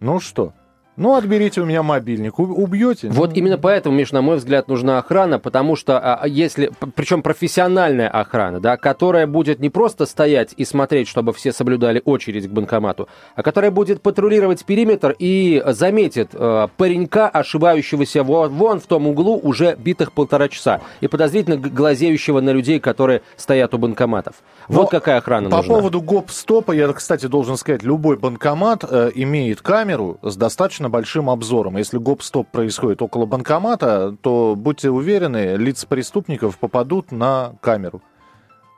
Ну 0.00 0.20
что? 0.20 0.52
Ну, 0.98 1.14
отберите 1.14 1.60
у 1.60 1.64
меня 1.64 1.84
мобильник, 1.84 2.40
убьете. 2.40 3.08
Вот 3.08 3.30
ну... 3.30 3.36
именно 3.36 3.56
поэтому, 3.56 3.96
Миш, 3.96 4.10
на 4.10 4.20
мой 4.20 4.38
взгляд, 4.38 4.66
нужна 4.66 4.98
охрана, 4.98 5.38
потому 5.38 5.76
что 5.76 5.96
а, 6.00 6.26
если, 6.26 6.72
причем 6.96 7.22
профессиональная 7.22 8.08
охрана, 8.08 8.58
да, 8.58 8.76
которая 8.76 9.28
будет 9.28 9.60
не 9.60 9.70
просто 9.70 10.06
стоять 10.06 10.54
и 10.56 10.64
смотреть, 10.64 11.06
чтобы 11.06 11.32
все 11.32 11.52
соблюдали 11.52 12.02
очередь 12.04 12.48
к 12.48 12.50
банкомату, 12.50 13.08
а 13.36 13.44
которая 13.44 13.70
будет 13.70 14.02
патрулировать 14.02 14.64
периметр 14.64 15.14
и 15.16 15.62
заметит 15.66 16.30
э, 16.32 16.66
паренька, 16.76 17.28
ошибающегося 17.28 18.24
вон, 18.24 18.50
вон 18.50 18.80
в 18.80 18.86
том 18.86 19.06
углу 19.06 19.38
уже 19.40 19.76
битых 19.76 20.10
полтора 20.10 20.48
часа 20.48 20.80
и 21.00 21.06
подозрительно 21.06 21.58
глазеющего 21.58 22.40
на 22.40 22.50
людей, 22.50 22.80
которые 22.80 23.22
стоят 23.36 23.72
у 23.72 23.78
банкоматов. 23.78 24.34
Но 24.68 24.80
вот 24.80 24.90
какая 24.90 25.18
охрана 25.18 25.48
по 25.48 25.58
нужна. 25.58 25.74
По 25.74 25.78
поводу 25.78 26.00
гоп-стопа, 26.00 26.72
я, 26.72 26.92
кстати, 26.92 27.26
должен 27.26 27.56
сказать, 27.56 27.84
любой 27.84 28.16
банкомат 28.16 28.82
э, 28.82 29.12
имеет 29.14 29.62
камеру 29.62 30.18
с 30.22 30.36
достаточно 30.36 30.87
достаточно 30.88 30.90
большим 30.90 31.30
обзором. 31.30 31.76
Если 31.76 31.98
гоп-стоп 31.98 32.48
происходит 32.50 33.02
около 33.02 33.26
банкомата, 33.26 34.16
то 34.20 34.54
будьте 34.56 34.90
уверены, 34.90 35.56
лица 35.56 35.86
преступников 35.86 36.58
попадут 36.58 37.12
на 37.12 37.52
камеру. 37.60 38.02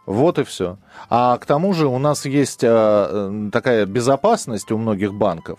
Вот 0.07 0.39
и 0.39 0.43
все. 0.45 0.77
А 1.09 1.37
к 1.39 1.47
тому 1.47 1.73
же 1.75 1.87
у 1.87 1.99
нас 1.99 2.27
есть 2.27 2.65
э, 2.65 3.51
такая 3.53 3.87
безопасность 3.87 4.73
у 4.73 4.79
многих 4.79 5.13
банков. 5.13 5.59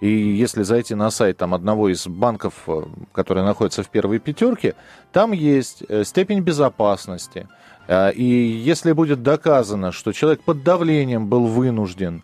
И 0.00 0.08
если 0.08 0.64
зайти 0.64 0.94
на 0.94 1.10
сайт 1.10 1.36
там, 1.36 1.52
одного 1.52 1.90
из 1.90 2.06
банков, 2.06 2.54
э, 2.66 2.82
который 3.12 3.42
находится 3.42 3.82
в 3.82 3.88
первой 3.88 4.18
пятерке, 4.18 4.74
там 5.12 5.32
есть 5.32 5.84
э, 5.88 6.04
степень 6.04 6.40
безопасности. 6.40 7.46
И 8.14 8.62
если 8.68 8.92
будет 8.92 9.22
доказано, 9.22 9.90
что 9.90 10.12
человек 10.12 10.42
под 10.44 10.62
давлением 10.62 11.26
был 11.26 11.46
вынужден 11.46 12.22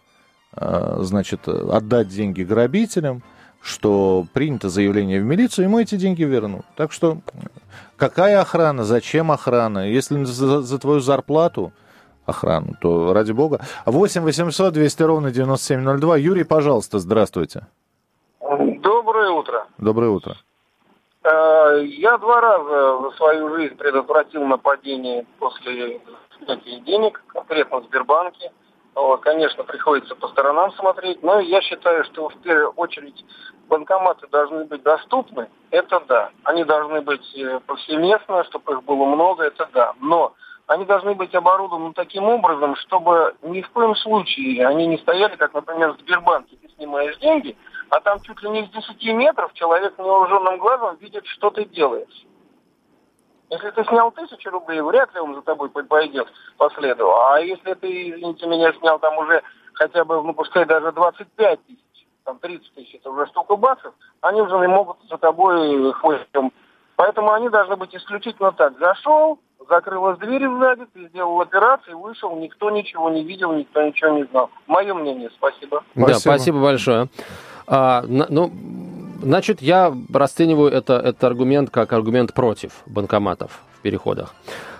значит, 0.52 1.48
отдать 1.48 2.08
деньги 2.08 2.44
грабителям, 2.44 3.22
что 3.60 4.24
принято 4.32 4.68
заявление 4.68 5.20
в 5.20 5.24
милицию, 5.24 5.66
ему 5.66 5.78
эти 5.78 5.96
деньги 5.96 6.22
вернут. 6.22 6.64
Так 6.76 6.92
что 6.92 7.18
какая 7.96 8.40
охрана, 8.40 8.84
зачем 8.84 9.30
охрана? 9.32 9.88
Если 9.90 10.22
за, 10.24 10.62
за 10.62 10.78
твою 10.78 11.00
зарплату 11.00 11.72
охрану, 12.26 12.74
то 12.80 13.12
ради 13.12 13.32
бога. 13.32 13.60
8 13.86 14.22
800 14.22 14.72
200 14.72 15.02
ровно 15.02 15.30
9702. 15.30 16.16
Юрий, 16.18 16.44
пожалуйста, 16.44 16.98
здравствуйте. 16.98 17.66
Доброе 18.40 19.30
утро. 19.30 19.66
Доброе 19.78 20.10
утро. 20.10 20.36
Э, 21.24 21.82
я 21.84 22.18
два 22.18 22.40
раза 22.40 23.02
за 23.02 23.16
свою 23.16 23.56
жизнь 23.56 23.74
предотвратил 23.76 24.44
нападение 24.44 25.26
после 25.38 26.00
снятия 26.38 26.80
денег, 26.80 27.22
конкретно 27.28 27.80
в 27.80 27.84
Сбербанке. 27.84 28.52
Конечно, 29.26 29.64
приходится 29.64 30.14
по 30.14 30.28
сторонам 30.28 30.72
смотреть, 30.74 31.20
но 31.22 31.40
я 31.40 31.60
считаю, 31.60 32.04
что 32.04 32.28
в 32.28 32.36
первую 32.42 32.70
очередь 32.70 33.24
банкоматы 33.68 34.28
должны 34.28 34.64
быть 34.64 34.84
доступны, 34.84 35.50
это 35.72 36.00
да. 36.06 36.30
Они 36.44 36.62
должны 36.62 37.00
быть 37.00 37.36
э, 37.36 37.60
повсеместно, 37.66 38.44
чтобы 38.44 38.74
их 38.74 38.84
было 38.84 39.04
много, 39.04 39.42
это 39.42 39.68
да. 39.74 39.94
Но 40.00 40.32
они 40.68 40.84
должны 40.84 41.14
быть 41.14 41.34
оборудованы 41.34 41.92
таким 41.92 42.24
образом, 42.24 42.76
чтобы 42.76 43.34
ни 43.42 43.62
в 43.62 43.70
коем 43.70 43.96
случае 43.96 44.66
они 44.66 44.86
не 44.86 44.98
стояли, 44.98 45.34
как, 45.34 45.54
например, 45.54 45.94
в 45.94 46.00
Сбербанке. 46.00 46.56
Ты 46.62 46.68
снимаешь 46.76 47.18
деньги, 47.18 47.56
а 47.90 48.00
там 48.00 48.20
чуть 48.20 48.40
ли 48.42 48.48
не 48.48 48.64
с 48.64 48.70
10 48.70 49.04
метров 49.14 49.52
человек 49.54 49.98
невооруженным 49.98 50.58
глазом 50.58 50.96
видит, 50.96 51.26
что 51.26 51.50
ты 51.50 51.64
делаешь. 51.64 52.25
Если 53.50 53.70
ты 53.70 53.84
снял 53.84 54.10
тысячу 54.10 54.50
рублей, 54.50 54.80
вряд 54.80 55.14
ли 55.14 55.20
он 55.20 55.34
за 55.34 55.42
тобой 55.42 55.68
пойдет 55.70 56.26
по 56.56 56.68
следу. 56.70 57.08
А 57.14 57.38
если 57.40 57.74
ты, 57.74 58.10
извините 58.10 58.46
меня, 58.46 58.72
снял 58.74 58.98
там 58.98 59.16
уже 59.18 59.42
хотя 59.74 60.04
бы, 60.04 60.22
ну 60.22 60.34
пускай 60.34 60.64
даже 60.64 60.90
25 60.90 61.66
тысяч, 61.66 62.06
там 62.24 62.38
30 62.38 62.74
тысяч, 62.74 62.94
это 62.96 63.10
уже 63.10 63.26
штука 63.26 63.56
баксов, 63.56 63.94
они 64.20 64.40
уже 64.40 64.58
не 64.58 64.66
могут 64.66 64.96
за 65.08 65.16
тобой 65.18 65.92
хвостом. 65.92 66.52
Поэтому 66.96 67.32
они 67.32 67.48
должны 67.50 67.76
быть 67.76 67.94
исключительно 67.94 68.52
так. 68.52 68.78
Зашел, 68.78 69.38
закрылась 69.68 70.18
дверь 70.18 70.48
сзади, 70.48 70.86
ты 70.92 71.08
сделал 71.08 71.40
операцию, 71.40 71.98
вышел, 71.98 72.34
никто 72.36 72.70
ничего 72.70 73.10
не 73.10 73.22
видел, 73.22 73.52
никто 73.52 73.82
ничего 73.82 74.10
не 74.10 74.24
знал. 74.24 74.50
Мое 74.66 74.94
мнение, 74.94 75.30
спасибо. 75.36 75.84
Да, 75.94 76.14
спасибо 76.14 76.60
большое. 76.60 77.08
А, 77.68 78.02
ну, 78.06 78.50
Значит, 79.22 79.62
я 79.62 79.94
расцениваю 80.12 80.70
это, 80.70 80.94
этот 80.94 81.24
аргумент 81.24 81.70
как 81.70 81.92
аргумент 81.92 82.32
против 82.34 82.72
банкоматов 82.86 83.60
в 83.78 83.82
переходах. 83.82 84.34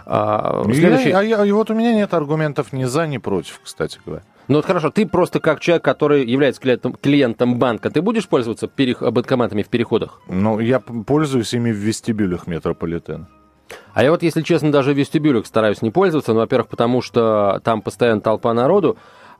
А, 0.04 0.62
следующий... 0.64 1.08
я, 1.08 1.18
а, 1.18 1.46
и 1.46 1.52
вот 1.52 1.70
у 1.70 1.74
меня 1.74 1.92
нет 1.94 2.14
аргументов 2.14 2.72
ни 2.72 2.84
за, 2.84 3.06
ни 3.06 3.18
против, 3.18 3.60
кстати 3.62 3.98
говоря. 4.04 4.22
Ну 4.48 4.56
вот 4.56 4.64
хорошо, 4.64 4.90
ты 4.90 5.06
просто 5.06 5.40
как 5.40 5.58
человек, 5.58 5.82
который 5.82 6.24
является 6.24 6.60
клиентом, 6.60 6.92
клиентом 6.92 7.58
банка, 7.58 7.90
ты 7.90 8.00
будешь 8.00 8.28
пользоваться 8.28 8.68
перех... 8.68 9.02
банкоматами 9.02 9.62
в 9.62 9.68
переходах? 9.68 10.20
Ну, 10.28 10.60
я 10.60 10.78
пользуюсь 10.78 11.52
ими 11.52 11.72
в 11.72 11.76
вестибюлях 11.76 12.46
метрополитена. 12.46 13.28
А 13.94 14.04
я 14.04 14.12
вот, 14.12 14.22
если 14.22 14.42
честно, 14.42 14.70
даже 14.70 14.92
в 14.92 14.96
вестибюлях 14.96 15.46
стараюсь 15.46 15.82
не 15.82 15.90
пользоваться. 15.90 16.32
Ну, 16.32 16.38
во-первых, 16.38 16.68
потому 16.68 17.02
что 17.02 17.60
там 17.64 17.82
постоянно 17.82 18.20
толпа 18.20 18.54
народу. 18.54 18.96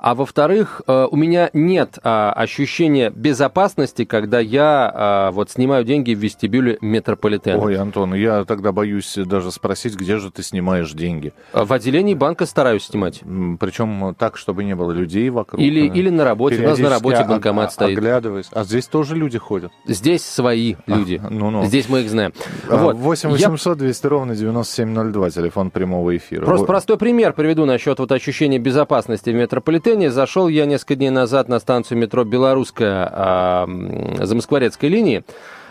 А 0.07 0.15
во-вторых, 0.15 0.83
э, 0.87 1.09
у 1.11 1.17
меня 1.17 1.51
нет 1.53 1.99
а, 2.05 2.33
ощущения 2.33 3.11
безопасности, 3.11 4.05
когда 4.05 4.39
я 4.39 4.93
а, 4.95 5.31
вот 5.33 5.51
снимаю 5.51 5.85
деньги 5.85 6.15
в 6.15 6.19
вестибюле 6.21 6.79
метрополитена. 6.81 7.59
Ой, 7.59 7.77
Антон, 7.77 8.15
я 8.15 8.45
тогда 8.45 8.71
боюсь 8.71 9.13
даже 9.17 9.51
спросить, 9.51 9.97
где 9.97 10.19
же 10.19 10.31
ты 10.31 10.45
снимаешь 10.45 10.93
деньги? 10.93 11.33
В 11.53 11.73
отделении 11.73 12.15
банка 12.15 12.47
стараюсь 12.47 12.85
снимать. 12.85 13.23
Причем 13.59 14.15
так, 14.17 14.37
чтобы 14.37 14.63
не 14.63 14.77
было 14.77 14.93
людей 14.93 15.29
вокруг. 15.29 15.61
Или, 15.61 15.89
или 15.89 16.09
на 16.09 16.23
работе. 16.23 16.61
У 16.61 16.69
нас 16.69 16.79
на 16.79 16.89
работе 16.89 17.25
банкомат 17.29 17.73
стоит. 17.73 17.99
Оглядываясь. 17.99 18.47
А 18.53 18.63
здесь 18.63 18.87
тоже 18.87 19.17
люди 19.17 19.39
ходят? 19.39 19.73
Здесь 19.89 20.25
свои 20.25 20.77
люди. 20.87 21.21
А, 21.21 21.31
ну, 21.31 21.51
ну. 21.51 21.65
Здесь 21.65 21.89
мы 21.89 22.03
их 22.03 22.11
знаем. 22.11 22.33
Вот. 22.69 22.95
8 22.95 23.31
800 23.31 23.77
200 23.77 24.07
ровно 24.07 24.37
9702, 24.37 25.31
телефон 25.31 25.73
прямого 25.73 26.17
эфира. 26.17 26.45
Просто 26.45 26.61
вот. 26.63 26.69
простой 26.69 26.97
пример 26.97 27.33
приведу 27.33 27.65
насчет 27.65 27.99
вот 27.99 28.13
ощущения 28.13 28.61
безопасности 28.61 29.31
в 29.31 29.35
метрополитене. 29.35 29.96
Зашел 30.05 30.49
я 30.49 30.67
несколько 30.67 30.97
дней 30.97 31.11
назад 31.11 31.49
на 31.49 31.59
станцию 31.59 31.99
метро 31.99 32.25
«Белорусская» 32.25 33.09
а, 33.11 33.69
Замоскворецкой 34.21 34.91
линии. 34.91 35.25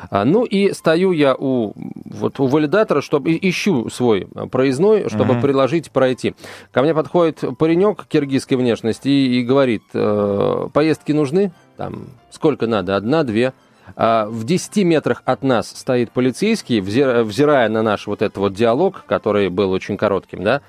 А, 0.10 0.26
ну 0.26 0.44
и 0.44 0.74
стою 0.74 1.12
я 1.12 1.36
у, 1.36 1.74
вот, 2.06 2.40
у 2.40 2.48
валидатора, 2.48 3.02
чтобы 3.02 3.38
ищу 3.40 3.90
свой 3.90 4.28
проездной, 4.52 5.10
чтобы 5.10 5.36
угу. 5.36 5.42
приложить 5.42 5.92
пройти. 5.92 6.36
Ко 6.72 6.82
мне 6.82 6.94
подходит 6.94 7.44
паренек 7.58 8.06
киргизской 8.08 8.58
внешности 8.58 9.08
и, 9.08 9.40
и 9.40 9.44
говорит, 9.44 9.84
э, 9.94 10.68
поездки 10.74 11.12
нужны? 11.12 11.52
Там, 11.78 12.08
сколько 12.32 12.68
надо? 12.68 12.96
Одна, 12.96 13.24
две? 13.24 13.54
А 13.96 14.26
в 14.28 14.44
10 14.46 14.84
метрах 14.84 15.22
от 15.26 15.44
нас 15.44 15.70
стоит 15.70 16.12
полицейский, 16.12 16.82
взирая 16.82 17.70
на 17.70 17.84
наш 17.84 18.08
вот 18.08 18.22
этот 18.22 18.38
вот 18.38 18.54
диалог, 18.54 19.04
который 19.08 19.50
был 19.50 19.72
очень 19.72 19.96
коротким, 19.96 20.44
да, 20.44 20.62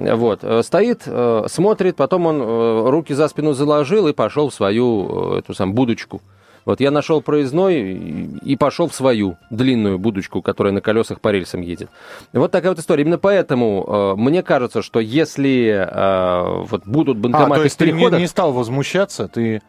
вот, 0.00 0.40
э, 0.42 0.62
стоит, 0.62 1.02
э, 1.06 1.44
смотрит, 1.48 1.96
потом 1.96 2.26
он 2.26 2.40
э, 2.40 2.90
руки 2.90 3.12
за 3.14 3.28
спину 3.28 3.52
заложил 3.52 4.08
и 4.08 4.12
пошел 4.12 4.48
в 4.48 4.54
свою 4.54 5.34
эту 5.34 5.54
самую 5.54 5.76
будочку. 5.76 6.22
Вот 6.64 6.80
я 6.80 6.90
нашел 6.90 7.22
проездной 7.22 7.92
и 8.42 8.56
пошел 8.56 8.88
в 8.88 8.94
свою 8.94 9.38
длинную 9.50 9.98
будочку, 9.98 10.42
которая 10.42 10.72
на 10.72 10.80
колесах 10.80 11.20
по 11.20 11.30
рельсам 11.30 11.62
едет. 11.62 11.90
Вот 12.32 12.50
такая 12.50 12.72
вот 12.72 12.78
история. 12.78 13.02
Именно 13.02 13.18
поэтому 13.18 14.14
э, 14.16 14.20
мне 14.20 14.42
кажется, 14.42 14.82
что 14.82 15.00
если 15.00 15.88
э, 15.90 16.64
вот 16.64 16.86
будут 16.86 17.18
банкоматы 17.18 17.52
а, 17.52 17.56
то 17.56 17.62
есть 17.64 17.78
переходах... 17.78 18.10
ты 18.10 18.16
не, 18.16 18.22
не 18.22 18.28
стал 18.28 18.52
возмущаться, 18.52 19.28
ты 19.28 19.62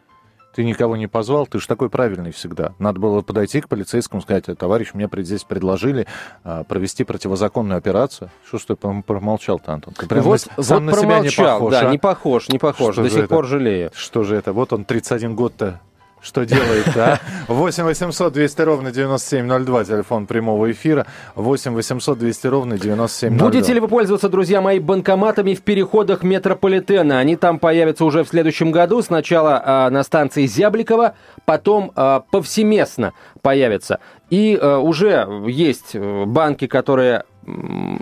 ты 0.54 0.64
никого 0.64 0.98
не 0.98 1.08
позвал, 1.08 1.48
ты 1.48 1.60
же 1.60 1.68
такой 1.68 1.90
правильный 1.90 2.32
всегда. 2.32 2.74
Надо 2.80 3.00
было 3.00 3.22
подойти 3.22 3.62
к 3.62 3.70
полицейскому, 3.70 4.22
сказать, 4.22 4.46
товарищ, 4.58 4.94
мне 4.94 5.10
здесь 5.18 5.44
предложили 5.44 6.08
а, 6.44 6.64
провести 6.64 7.04
противозаконную 7.04 7.78
операцию. 7.78 8.30
Что 8.46 8.58
ж 8.58 8.62
ты 8.66 8.76
промолчал-то, 8.76 9.74
Антон? 9.74 9.94
Ты 9.94 10.08
прям 10.08 10.24
вот, 10.24 10.48
на, 10.58 10.64
сам 10.64 10.86
вот 10.86 10.94
на 10.94 11.00
себя 11.00 11.20
не 11.20 11.30
похож, 11.30 11.72
да, 11.72 11.80
а? 11.82 11.92
не 11.92 11.98
похож, 11.98 12.50
не 12.50 12.60
похож, 12.60 12.94
что 12.94 13.04
до 13.04 13.10
сих 13.10 13.20
это? 13.20 13.28
пор 13.28 13.46
жалею. 13.46 13.92
Что 13.94 14.24
же 14.24 14.36
это? 14.36 14.54
Вот 14.54 14.74
он 14.74 14.86
31 14.86 15.36
год-то 15.36 15.80
что 16.22 16.46
делает, 16.46 16.86
да? 16.94 17.20
8 17.48 17.84
800 17.84 18.34
200 18.34 18.62
ровно 18.62 18.92
9702, 18.92 19.84
телефон 19.86 20.28
прямого 20.28 20.72
эфира. 20.72 21.08
8 21.36 21.74
800 21.74 22.20
200 22.20 22.48
ровно 22.48 22.78
9702. 22.78 23.46
Будете 23.46 23.74
ли 23.74 23.80
вы 23.80 23.88
пользоваться, 23.88 24.30
друзья 24.30 24.62
мои, 24.62 24.80
банкоматами 24.80 25.56
в 25.56 25.62
переходах 25.62 26.24
метрополитена? 26.24 27.20
Они 27.20 27.36
там 27.36 27.60
появятся 27.60 28.06
уже 28.06 28.24
в 28.24 28.28
следующем 28.28 28.72
году. 28.72 29.02
Сначала 29.02 29.88
э, 29.88 29.90
на 29.90 30.04
станции 30.04 30.46
Зябликова, 30.46 31.16
потом 31.46 31.92
э, 31.96 32.22
повсеместно 32.32 33.14
появятся. 33.42 34.00
И 34.30 34.58
э, 34.60 34.78
уже 34.78 35.28
есть 35.48 35.92
э, 35.96 36.26
банки, 36.26 36.68
которые 36.68 37.24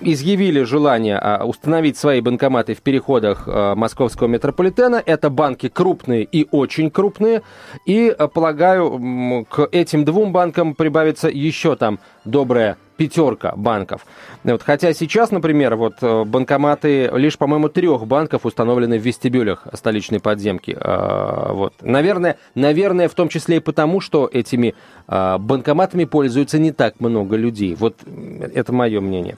изъявили 0.02 0.64
желание 0.64 1.18
а, 1.18 1.46
установить 1.46 1.98
свои 1.98 2.22
банкоматы 2.22 2.74
в 2.74 2.82
переходах 2.82 3.44
а, 3.48 3.76
московского 3.76 4.28
метрополитена. 4.28 5.02
Это 5.06 5.30
банки 5.30 5.70
крупные 5.70 6.24
и 6.24 6.48
очень 6.52 6.92
крупные. 6.92 7.42
И, 7.86 8.10
а, 8.10 8.28
полагаю, 8.28 9.46
к 9.50 9.68
этим 9.72 10.06
двум 10.06 10.32
банкам 10.32 10.76
прибавится 10.76 11.30
еще 11.30 11.76
там 11.76 12.00
добрая 12.26 12.78
пятерка 13.00 13.54
банков. 13.56 14.06
Вот, 14.44 14.62
хотя 14.62 14.94
сейчас, 14.94 15.32
например, 15.32 15.78
вот 15.78 15.96
э, 16.02 16.26
банкоматы 16.26 17.10
лишь, 17.14 17.38
по-моему, 17.38 17.70
трех 17.70 18.06
банков 18.06 18.46
установлены 18.46 19.00
в 19.00 19.02
вестибюлях 19.02 19.66
столичной 19.74 20.20
подземки. 20.20 20.78
А, 20.78 21.54
вот. 21.54 21.74
Наверное, 21.82 22.38
наверное, 22.56 23.08
в 23.08 23.14
том 23.14 23.30
числе 23.30 23.58
и 23.58 23.60
потому, 23.62 24.02
что 24.02 24.30
этими 24.32 24.76
а, 25.08 25.38
банкоматами 25.38 26.04
пользуются 26.04 26.60
не 26.60 26.74
так 26.74 27.00
много 27.00 27.38
людей. 27.38 27.74
Вот 27.76 27.96
это 28.54 28.74
мое 28.74 29.00
мнение. 29.00 29.38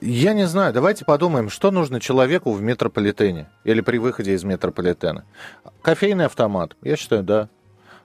Я 0.00 0.32
не 0.32 0.46
знаю, 0.46 0.72
давайте 0.72 1.04
подумаем, 1.04 1.50
что 1.50 1.70
нужно 1.70 2.00
человеку 2.00 2.52
в 2.52 2.62
метрополитене 2.62 3.46
или 3.64 3.82
при 3.82 3.98
выходе 3.98 4.32
из 4.32 4.42
метрополитена. 4.42 5.24
Кофейный 5.82 6.24
автомат, 6.24 6.76
я 6.82 6.96
считаю, 6.96 7.22
да. 7.22 7.48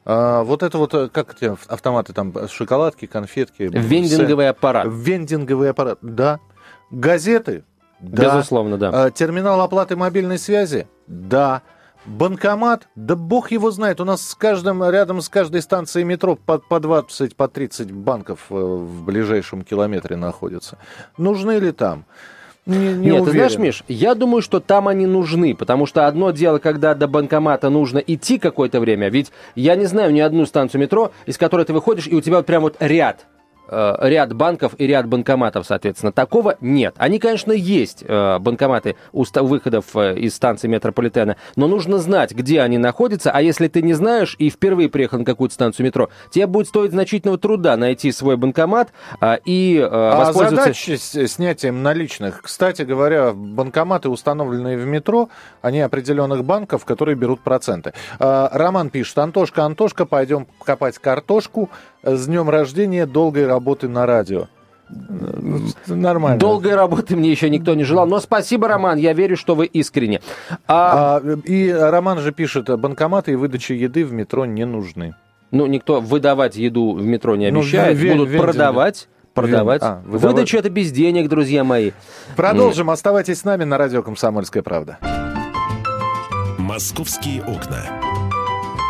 А, 0.05 0.43
вот 0.43 0.63
это 0.63 0.77
вот, 0.77 0.93
э, 0.93 1.09
как 1.09 1.35
эти 1.35 1.55
автоматы, 1.71 2.13
там, 2.13 2.33
шоколадки, 2.47 3.05
конфетки. 3.05 3.63
Вендинговый 3.63 4.49
аппарат. 4.49 4.87
Вендинговый 4.89 5.69
аппарат, 5.69 5.99
да. 6.01 6.39
Газеты? 6.89 7.63
Да. 7.99 8.25
Безусловно, 8.25 8.77
да. 8.77 8.91
А, 8.93 9.11
терминал 9.11 9.61
оплаты 9.61 9.95
мобильной 9.95 10.39
связи? 10.39 10.87
Да. 11.07 11.61
Банкомат? 12.05 12.87
Да 12.95 13.15
бог 13.15 13.51
его 13.51 13.69
знает. 13.69 14.01
У 14.01 14.05
нас 14.05 14.27
с 14.27 14.33
каждым, 14.33 14.83
рядом 14.89 15.21
с 15.21 15.29
каждой 15.29 15.61
станцией 15.61 16.03
метро 16.03 16.35
по, 16.35 16.57
по 16.57 16.79
20, 16.79 17.35
по 17.35 17.47
30 17.47 17.91
банков 17.91 18.47
э, 18.49 18.55
в 18.55 19.05
ближайшем 19.05 19.61
километре 19.61 20.15
находятся. 20.15 20.79
Нужны 21.17 21.59
ли 21.59 21.71
там? 21.71 22.05
Не, 22.65 22.77
не 22.77 22.93
Нет, 22.93 23.21
уверен. 23.21 23.25
ты 23.25 23.31
знаешь, 23.31 23.57
Миш, 23.57 23.83
я 23.87 24.13
думаю, 24.13 24.41
что 24.41 24.59
там 24.59 24.87
они 24.87 25.07
нужны, 25.07 25.55
потому 25.55 25.87
что 25.87 26.05
одно 26.07 26.29
дело, 26.31 26.59
когда 26.59 26.93
до 26.93 27.07
банкомата 27.07 27.69
нужно 27.69 27.97
идти 27.97 28.37
какое-то 28.37 28.79
время, 28.79 29.09
ведь 29.09 29.31
я 29.55 29.75
не 29.75 29.85
знаю 29.85 30.13
ни 30.13 30.19
одну 30.19 30.45
станцию 30.45 30.81
метро, 30.81 31.11
из 31.25 31.37
которой 31.37 31.65
ты 31.65 31.73
выходишь, 31.73 32.07
и 32.07 32.15
у 32.15 32.21
тебя 32.21 32.37
вот 32.37 32.45
прям 32.45 32.61
вот 32.61 32.75
ряд 32.79 33.25
ряд 33.71 34.33
банков 34.33 34.73
и 34.77 34.85
ряд 34.85 35.07
банкоматов, 35.07 35.65
соответственно. 35.65 36.11
Такого 36.11 36.57
нет. 36.61 36.93
Они, 36.97 37.19
конечно, 37.19 37.51
есть, 37.51 38.03
э, 38.07 38.37
банкоматы 38.39 38.97
у 39.13 39.23
выходов 39.23 39.85
э, 39.95 40.17
из 40.17 40.35
станции 40.35 40.67
метрополитена, 40.67 41.37
но 41.55 41.67
нужно 41.67 41.97
знать, 41.99 42.33
где 42.33 42.61
они 42.61 42.77
находятся, 42.77 43.31
а 43.31 43.41
если 43.41 43.67
ты 43.67 43.81
не 43.81 43.93
знаешь 43.93 44.35
и 44.39 44.49
впервые 44.49 44.89
приехал 44.89 45.19
на 45.19 45.25
какую-то 45.25 45.53
станцию 45.53 45.85
метро, 45.85 46.09
тебе 46.29 46.47
будет 46.47 46.67
стоить 46.67 46.91
значительного 46.91 47.37
труда 47.37 47.77
найти 47.77 48.11
свой 48.11 48.37
банкомат 48.37 48.89
и 49.45 49.79
а 49.81 50.17
воспользоваться... 50.17 50.69
А 50.69 50.73
задача 50.73 50.97
с 50.97 51.27
снятием 51.33 51.81
наличных. 51.81 52.41
Кстати 52.41 52.81
говоря, 52.81 53.31
банкоматы, 53.33 54.09
установленные 54.09 54.77
в 54.77 54.85
метро, 54.85 55.29
они 55.61 55.79
определенных 55.79 56.43
банков, 56.43 56.85
которые 56.85 57.15
берут 57.15 57.41
проценты. 57.41 57.93
Роман 58.19 58.89
пишет, 58.89 59.17
Антошка, 59.17 59.63
Антошка, 59.63 60.05
пойдем 60.05 60.47
копать 60.63 60.97
картошку. 60.97 61.69
С 62.03 62.27
днем 62.27 62.49
рождения, 62.49 63.05
долгой 63.05 63.47
работы 63.47 63.87
на 63.87 64.05
радио. 64.05 64.47
Нормально. 65.87 66.39
Долгой 66.39 66.75
работы 66.75 67.15
мне 67.15 67.31
еще 67.31 67.49
никто 67.49 67.73
не 67.75 67.83
желал. 67.83 68.07
Но 68.07 68.19
спасибо, 68.19 68.67
Роман, 68.67 68.97
я 68.97 69.13
верю, 69.13 69.37
что 69.37 69.55
вы 69.55 69.65
искренне. 69.65 70.21
А... 70.67 71.21
А, 71.23 71.37
и 71.45 71.69
Роман 71.71 72.19
же 72.19 72.31
пишет, 72.31 72.67
банкоматы 72.79 73.31
и 73.31 73.35
выдача 73.35 73.73
еды 73.73 74.05
в 74.05 74.11
метро 74.11 74.45
не 74.45 74.65
нужны. 74.65 75.15
Ну, 75.51 75.65
никто 75.65 75.99
выдавать 75.99 76.55
еду 76.55 76.93
в 76.93 77.05
метро 77.05 77.35
не 77.35 77.51
ну, 77.51 77.59
обещает. 77.59 77.97
Ну, 77.97 78.03
ве- 78.03 78.11
Будут 78.13 78.29
ве- 78.29 78.39
продавать 78.39 79.07
продавать. 79.33 79.81
А, 79.81 80.01
выдавать. 80.05 80.35
Выдача 80.35 80.57
это 80.57 80.69
без 80.69 80.91
денег, 80.91 81.29
друзья 81.29 81.63
мои. 81.63 81.91
Продолжим. 82.35 82.87
Нет. 82.87 82.93
Оставайтесь 82.93 83.39
с 83.39 83.43
нами 83.43 83.63
на 83.63 83.77
радио 83.77 84.03
«Комсомольская 84.03 84.63
правда». 84.63 84.97
«Московские 86.57 87.41
окна». 87.43 87.85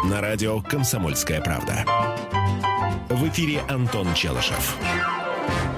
На 0.10 0.22
радио 0.22 0.62
«Комсомольская 0.62 1.42
правда». 1.42 1.86
В 3.12 3.28
эфире 3.28 3.60
Антон 3.68 4.14
Челышев. 4.14 4.78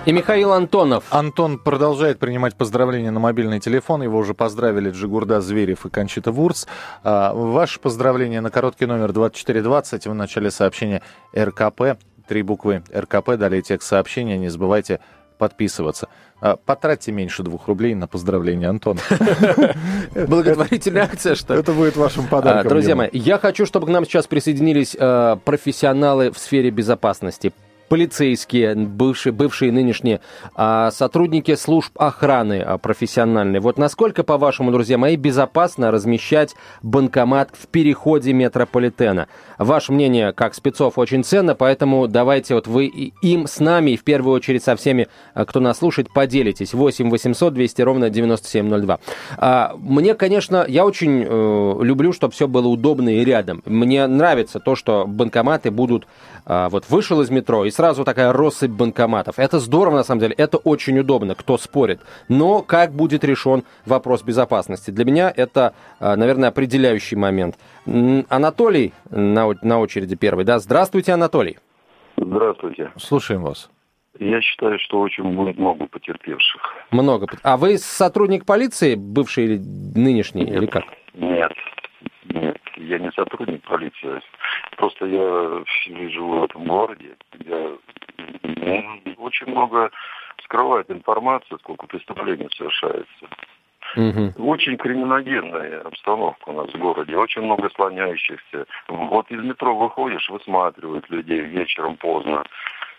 И 0.06 0.12
Михаил 0.12 0.54
Антонов. 0.54 1.04
Антон 1.10 1.58
продолжает 1.58 2.20
принимать 2.20 2.54
поздравления 2.54 3.10
на 3.10 3.20
мобильный 3.20 3.60
телефон. 3.60 4.04
Его 4.04 4.20
уже 4.20 4.36
поздравили 4.36 4.92
Джигурда 4.92 5.42
Зверев 5.42 5.84
и 5.88 5.90
Кончита 5.90 6.32
Вурц. 6.32 6.68
А, 7.04 7.34
ваше 7.34 7.80
поздравление 7.80 8.40
на 8.40 8.52
короткий 8.52 8.86
номер 8.86 9.14
2420 9.14 10.06
в 10.06 10.14
начале 10.14 10.52
сообщения 10.52 11.02
РКП. 11.36 11.98
Три 12.28 12.44
буквы 12.44 12.84
РКП, 12.96 13.32
далее 13.32 13.64
текст 13.64 13.90
сообщения. 13.90 14.38
Не 14.38 14.50
забывайте 14.50 15.00
подписываться. 15.38 16.08
А, 16.42 16.58
потратьте 16.58 17.12
меньше 17.12 17.44
двух 17.44 17.68
рублей 17.68 17.96
на 17.96 18.08
поздравление 18.08 18.70
Антона. 18.70 19.00
Благотворительная 20.16 21.04
акция, 21.04 21.36
что 21.36 21.54
Это 21.54 21.72
будет 21.72 21.96
вашим 21.96 22.28
подарком. 22.28 22.70
Друзья 22.70 22.96
мои, 22.96 23.10
я 23.14 23.38
хочу, 23.38 23.66
чтобы 23.66 23.88
к 23.88 23.90
нам 23.90 24.06
сейчас 24.06 24.28
присоединились 24.28 24.96
э, 25.00 25.38
профессионалы 25.46 26.32
в 26.32 26.38
сфере 26.38 26.70
безопасности 26.70 27.54
полицейские, 27.94 28.74
бывшие, 28.74 29.32
бывшие 29.32 29.72
нынешние, 29.72 30.20
а, 30.56 30.90
сотрудники 30.90 31.54
служб 31.54 31.92
охраны 31.96 32.60
а, 32.60 32.80
профессиональные. 32.80 33.62
Вот 33.62 33.78
насколько, 33.78 34.24
по-вашему, 34.24 34.72
друзья 34.72 34.98
мои, 34.98 35.16
безопасно 35.16 35.92
размещать 35.92 36.56
банкомат 36.82 37.52
в 37.54 37.68
переходе 37.68 38.34
метрополитена? 38.34 39.28
Ваше 39.60 39.94
мнение, 39.94 40.34
как 40.34 40.56
спецов, 40.56 40.98
очень 40.98 41.24
ценно, 41.24 41.54
поэтому 41.54 42.08
давайте 42.08 42.56
вот 42.56 42.66
вы 42.66 42.88
им 42.88 43.46
с 43.46 43.60
нами 43.60 43.92
и 43.92 43.98
в 43.98 44.04
первую 44.04 44.34
очередь 44.34 44.64
со 44.64 44.76
всеми, 44.76 45.08
кто 45.36 45.60
нас 45.60 45.78
слушает, 45.78 46.12
поделитесь. 46.12 46.74
8 46.74 47.12
800 47.12 47.54
200 47.54 47.82
ровно 47.84 48.10
9702. 48.10 49.00
А, 49.38 49.76
мне, 49.78 50.16
конечно, 50.16 50.66
я 50.68 50.84
очень 50.84 51.28
э, 51.30 51.84
люблю, 51.84 52.12
чтобы 52.12 52.34
все 52.34 52.48
было 52.48 52.68
удобно 52.70 53.10
и 53.10 53.24
рядом. 53.24 53.62
Мне 53.68 54.08
нравится 54.08 54.60
то, 54.60 54.76
что 54.76 55.06
банкоматы 55.06 55.70
будут... 55.70 56.08
А, 56.46 56.70
вот 56.70 56.90
вышел 56.90 57.22
из 57.22 57.30
метро, 57.30 57.66
и 57.66 57.72
сразу 57.72 58.04
такая 58.04 58.34
россыпь 58.34 58.72
банкоматов. 58.72 59.40
Это 59.40 59.60
здорово, 59.60 59.98
на 59.98 60.04
самом 60.04 60.22
деле. 60.22 60.36
Это 60.38 60.58
очень 60.58 61.00
удобно, 61.00 61.36
кто 61.36 61.58
спорит. 61.58 62.02
Но 62.30 62.62
как 62.62 62.92
будет 62.92 63.24
решен 63.24 63.64
вопрос 63.86 64.24
безопасности? 64.24 64.92
Для 64.92 65.06
меня 65.06 65.34
это, 65.36 65.74
а, 66.00 66.16
наверное, 66.16 66.50
определяющий 66.50 67.16
момент. 67.16 67.58
Анатолий 67.86 68.94
на, 69.10 69.54
на 69.62 69.80
очереди 69.80 70.16
первый. 70.16 70.46
Да? 70.46 70.60
Здравствуйте, 70.60 71.14
Анатолий. 71.14 71.58
Здравствуйте. 72.18 72.92
Слушаем 72.98 73.44
вас. 73.44 73.70
Я 74.20 74.42
считаю, 74.42 74.78
что 74.80 75.00
очень 75.00 75.24
будет 75.24 75.58
много 75.58 75.88
потерпевших. 75.88 76.62
Много. 76.92 77.28
А 77.42 77.58
вы 77.58 77.78
сотрудник 77.80 78.46
полиции, 78.46 78.94
бывший 78.94 79.46
или 79.46 79.58
нынешний, 79.58 80.44
нет, 80.44 80.56
или 80.56 80.66
как? 80.68 80.84
Нет, 81.16 81.32
нет, 81.32 81.52
я 82.88 83.00
не 83.00 83.12
сотрудник 83.12 83.62
полиции. 83.64 84.22
Просто 84.78 85.06
я 85.06 85.64
живу 86.10 86.40
в 86.40 86.44
этом 86.44 86.66
городе. 86.66 87.16
Я 87.46 87.78
очень 89.18 89.48
много 89.48 89.92
скрывает 90.44 90.90
информацию, 90.92 91.60
сколько 91.60 91.88
преступлений 91.88 92.50
совершается. 92.56 93.28
Угу. 93.96 94.50
Очень 94.50 94.78
криминогенная 94.78 95.82
обстановка 95.82 96.50
у 96.50 96.54
нас 96.54 96.74
в 96.74 96.78
городе, 96.80 97.16
очень 97.16 97.44
много 97.44 97.70
слоняющихся. 97.76 98.66
Вот 98.88 99.30
из 99.30 99.44
метро 99.44 99.76
выходишь, 99.76 100.30
высматривают 100.30 101.10
людей 101.10 101.42
вечером 101.42 101.98
поздно. 101.98 102.44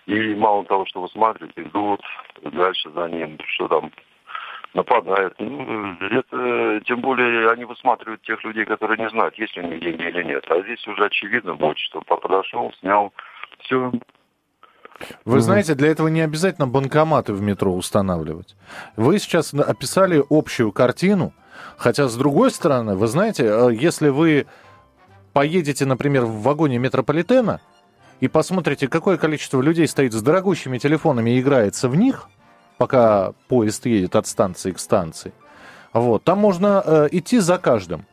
И 0.06 0.34
мало 0.34 0.64
того, 0.66 0.86
что 0.86 1.00
высматривают, 1.00 1.58
идут 1.58 2.00
дальше 2.42 2.90
за 2.90 3.08
ним, 3.08 3.38
что 3.46 3.68
там 3.68 3.90
нападают. 4.74 5.34
Ну, 5.38 5.96
это, 6.00 6.80
тем 6.84 7.00
более 7.00 7.50
они 7.50 7.64
высматривают 7.64 8.22
тех 8.22 8.42
людей, 8.44 8.64
которые 8.64 8.98
не 8.98 9.08
знают, 9.08 9.34
есть 9.36 9.56
ли 9.56 9.62
у 9.62 9.66
них 9.66 9.80
деньги 9.80 10.02
или 10.02 10.22
нет. 10.24 10.44
А 10.48 10.60
здесь 10.62 10.86
уже 10.86 11.06
очевидно 11.06 11.54
будет, 11.54 11.78
что 11.78 12.00
подошел, 12.02 12.72
снял, 12.80 13.12
все. 13.60 13.92
Вы 15.24 15.40
знаете, 15.40 15.74
для 15.74 15.88
этого 15.88 16.08
не 16.08 16.20
обязательно 16.20 16.66
банкоматы 16.66 17.32
в 17.32 17.42
метро 17.42 17.72
устанавливать. 17.72 18.56
Вы 18.96 19.18
сейчас 19.18 19.54
описали 19.54 20.22
общую 20.30 20.72
картину, 20.72 21.32
хотя 21.76 22.08
с 22.08 22.16
другой 22.16 22.50
стороны, 22.50 22.96
вы 22.96 23.06
знаете, 23.06 23.44
э, 23.44 23.68
если 23.72 24.08
вы 24.08 24.46
поедете, 25.32 25.84
например, 25.84 26.24
в 26.24 26.42
вагоне 26.42 26.78
метрополитена, 26.78 27.60
и 28.20 28.28
посмотрите, 28.28 28.88
какое 28.88 29.16
количество 29.16 29.60
людей 29.60 29.88
стоит 29.88 30.12
с 30.12 30.22
дорогущими 30.22 30.78
телефонами 30.78 31.30
и 31.30 31.40
играется 31.40 31.88
в 31.88 31.96
них, 31.96 32.28
пока 32.78 33.32
поезд 33.48 33.86
едет 33.86 34.16
от 34.16 34.26
станции 34.26 34.72
к 34.72 34.78
станции. 34.78 35.32
Вот, 35.92 36.24
там 36.24 36.38
можно 36.38 36.82
э, 36.84 37.08
идти 37.12 37.38
за 37.38 37.58
каждым. 37.58 38.04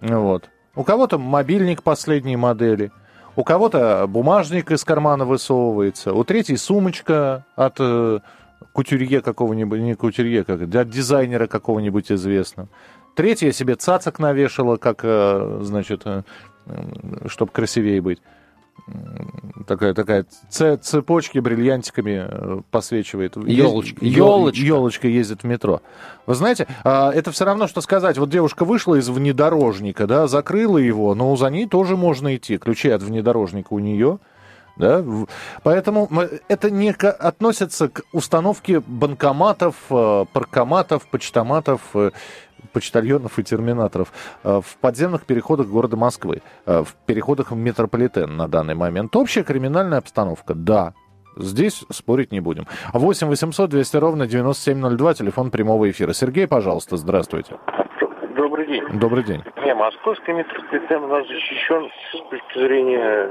Вот. 0.00 0.48
У 0.74 0.84
кого-то 0.84 1.18
мобильник 1.18 1.82
последней 1.82 2.36
модели, 2.36 2.90
у 3.36 3.44
кого-то 3.44 4.06
бумажник 4.08 4.70
из 4.70 4.84
кармана 4.84 5.24
высовывается, 5.24 6.12
у 6.12 6.24
третьей 6.24 6.56
сумочка 6.56 7.44
от 7.56 7.76
э, 7.80 8.20
кутюрье 8.72 9.20
какого-нибудь, 9.20 9.80
не 9.80 9.94
кутюрье, 9.94 10.44
как 10.44 10.62
от 10.62 10.90
дизайнера 10.90 11.46
какого-нибудь 11.46 12.10
известного. 12.12 12.68
Третья 13.14 13.50
себе 13.52 13.74
цацок 13.74 14.20
навешала, 14.20 14.76
как, 14.76 15.00
э, 15.02 15.58
значит, 15.62 16.02
э, 16.04 16.22
чтобы 17.26 17.50
красивее 17.52 18.00
быть 18.00 18.20
такая, 19.66 19.94
такая 19.94 20.26
цепочки 20.48 21.38
бриллиантиками 21.38 22.26
э, 22.28 22.60
посвечивает. 22.70 23.36
Елочка. 23.36 24.04
Елочка. 24.04 24.64
Елочка 24.64 25.08
ездит 25.08 25.42
в 25.42 25.46
метро. 25.46 25.82
Вы 26.26 26.34
знаете, 26.34 26.66
а, 26.84 27.12
это 27.12 27.30
все 27.30 27.44
равно, 27.44 27.68
что 27.68 27.80
сказать, 27.80 28.18
вот 28.18 28.30
девушка 28.30 28.64
вышла 28.64 28.96
из 28.96 29.08
внедорожника, 29.08 30.06
да, 30.06 30.26
закрыла 30.26 30.78
его, 30.78 31.14
но 31.14 31.34
за 31.36 31.50
ней 31.50 31.66
тоже 31.66 31.96
можно 31.96 32.34
идти. 32.36 32.58
Ключи 32.58 32.88
от 32.90 33.02
внедорожника 33.02 33.72
у 33.72 33.78
нее. 33.78 34.18
Да? 34.78 35.04
Поэтому 35.64 36.08
это 36.46 36.70
не 36.70 36.90
относится 36.90 37.88
к 37.88 38.02
установке 38.12 38.80
банкоматов, 38.80 39.74
э, 39.90 40.24
паркоматов, 40.32 41.08
почтоматов 41.08 41.80
э, 41.94 42.12
почтальонов 42.72 43.38
и 43.38 43.42
терминаторов 43.42 44.12
э, 44.44 44.60
в 44.64 44.76
подземных 44.78 45.24
переходах 45.24 45.68
города 45.68 45.96
Москвы, 45.96 46.42
э, 46.66 46.82
в 46.82 46.94
переходах 47.06 47.50
в 47.50 47.56
метрополитен 47.56 48.36
на 48.36 48.48
данный 48.48 48.74
момент. 48.74 49.14
Общая 49.16 49.42
криминальная 49.42 49.98
обстановка, 49.98 50.54
да, 50.54 50.94
Здесь 51.36 51.84
спорить 51.88 52.32
не 52.32 52.40
будем. 52.40 52.66
8 52.92 53.28
800 53.28 53.70
200 53.70 53.96
ровно 53.98 54.26
9702, 54.26 55.14
телефон 55.14 55.52
прямого 55.52 55.88
эфира. 55.88 56.12
Сергей, 56.12 56.48
пожалуйста, 56.48 56.96
здравствуйте. 56.96 57.58
Добрый 58.34 58.66
день. 58.66 58.82
Добрый 58.98 59.22
день. 59.22 59.44
Не, 59.64 59.72
московский 59.72 60.32
метрополитен 60.32 61.04
у 61.04 61.06
нас 61.06 61.28
защищен 61.28 61.88
с 62.12 62.30
точки 62.30 62.58
зрения 62.58 63.30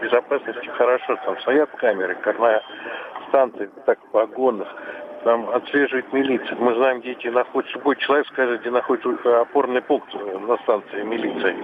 безопасности 0.00 0.66
хорошо. 0.78 1.16
Там 1.26 1.38
стоят 1.40 1.70
камеры, 1.76 2.16
как 2.22 2.38
на 2.38 2.62
станции, 3.28 3.70
так 3.86 3.98
в 4.10 4.14
вагонах 4.14 4.68
там 5.24 5.48
отслеживает 5.50 6.12
милиция. 6.12 6.56
Мы 6.56 6.74
знаем, 6.74 7.00
где 7.00 7.12
эти 7.12 7.28
находятся. 7.28 7.78
Любой 7.78 7.96
человек 7.96 8.26
скажет, 8.28 8.60
где 8.60 8.70
находится 8.70 9.40
опорный 9.40 9.82
пункт 9.82 10.12
на 10.14 10.56
станции 10.58 11.02
милиции. 11.02 11.56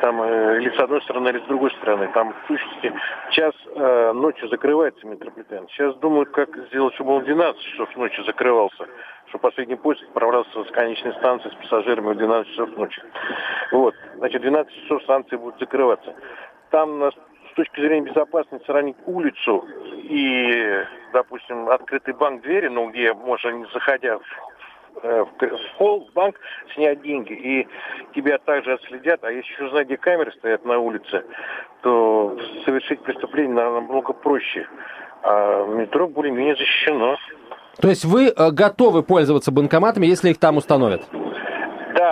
Там 0.00 0.22
э, 0.22 0.58
или 0.60 0.70
с 0.70 0.78
одной 0.78 1.02
стороны, 1.02 1.28
или 1.28 1.38
с 1.38 1.48
другой 1.48 1.70
стороны. 1.72 2.08
Там 2.14 2.32
в 2.32 2.46
сущности 2.46 2.92
час 3.30 3.54
э, 3.74 4.12
ночью 4.12 4.48
закрывается 4.48 5.06
метрополитен. 5.06 5.66
Сейчас 5.68 5.96
думают, 5.96 6.30
как 6.30 6.56
сделать, 6.68 6.94
чтобы 6.94 7.14
он 7.14 7.22
в 7.22 7.24
12 7.24 7.60
часов 7.60 7.96
ночи 7.96 8.22
закрывался 8.24 8.86
чтобы 9.30 9.42
последний 9.42 9.76
поезд 9.76 10.02
отправлялся 10.02 10.64
с 10.64 10.70
конечной 10.72 11.12
станции 11.14 11.50
с 11.50 11.54
пассажирами 11.54 12.14
в 12.14 12.16
12 12.16 12.50
часов 12.50 12.76
ночи. 12.76 13.00
Вот. 13.70 13.94
Значит, 14.16 14.42
12 14.42 14.74
часов 14.82 15.02
станции 15.04 15.36
будут 15.36 15.60
закрываться. 15.60 16.16
Там 16.70 16.98
нас 16.98 17.14
с 17.50 17.54
точки 17.54 17.80
зрения 17.80 18.10
безопасности 18.10 18.64
сравнить 18.66 18.96
улицу 19.06 19.64
и, 20.04 20.84
допустим, 21.12 21.68
открытый 21.68 22.14
банк 22.14 22.42
двери, 22.42 22.68
ну, 22.68 22.90
где 22.90 23.12
можно, 23.12 23.66
заходя 23.72 24.18
в, 24.18 25.02
э, 25.02 25.24
в 25.24 25.76
холл, 25.76 26.08
в 26.08 26.12
банк, 26.12 26.36
снять 26.74 27.02
деньги, 27.02 27.32
и 27.32 27.68
тебя 28.14 28.38
также 28.38 28.74
отследят, 28.74 29.24
а 29.24 29.32
если 29.32 29.52
еще 29.52 29.70
знать, 29.70 29.86
где 29.86 29.96
камеры 29.96 30.32
стоят 30.32 30.64
на 30.64 30.78
улице, 30.78 31.24
то 31.82 32.38
совершить 32.64 33.00
преступление 33.02 33.54
намного 33.54 34.12
проще. 34.12 34.66
А 35.22 35.66
метро 35.66 36.08
более-менее 36.08 36.56
защищено. 36.56 37.16
То 37.80 37.88
есть 37.88 38.04
вы 38.04 38.28
э, 38.28 38.50
готовы 38.50 39.02
пользоваться 39.02 39.52
банкоматами, 39.52 40.06
если 40.06 40.30
их 40.30 40.38
там 40.38 40.56
установят? 40.56 41.02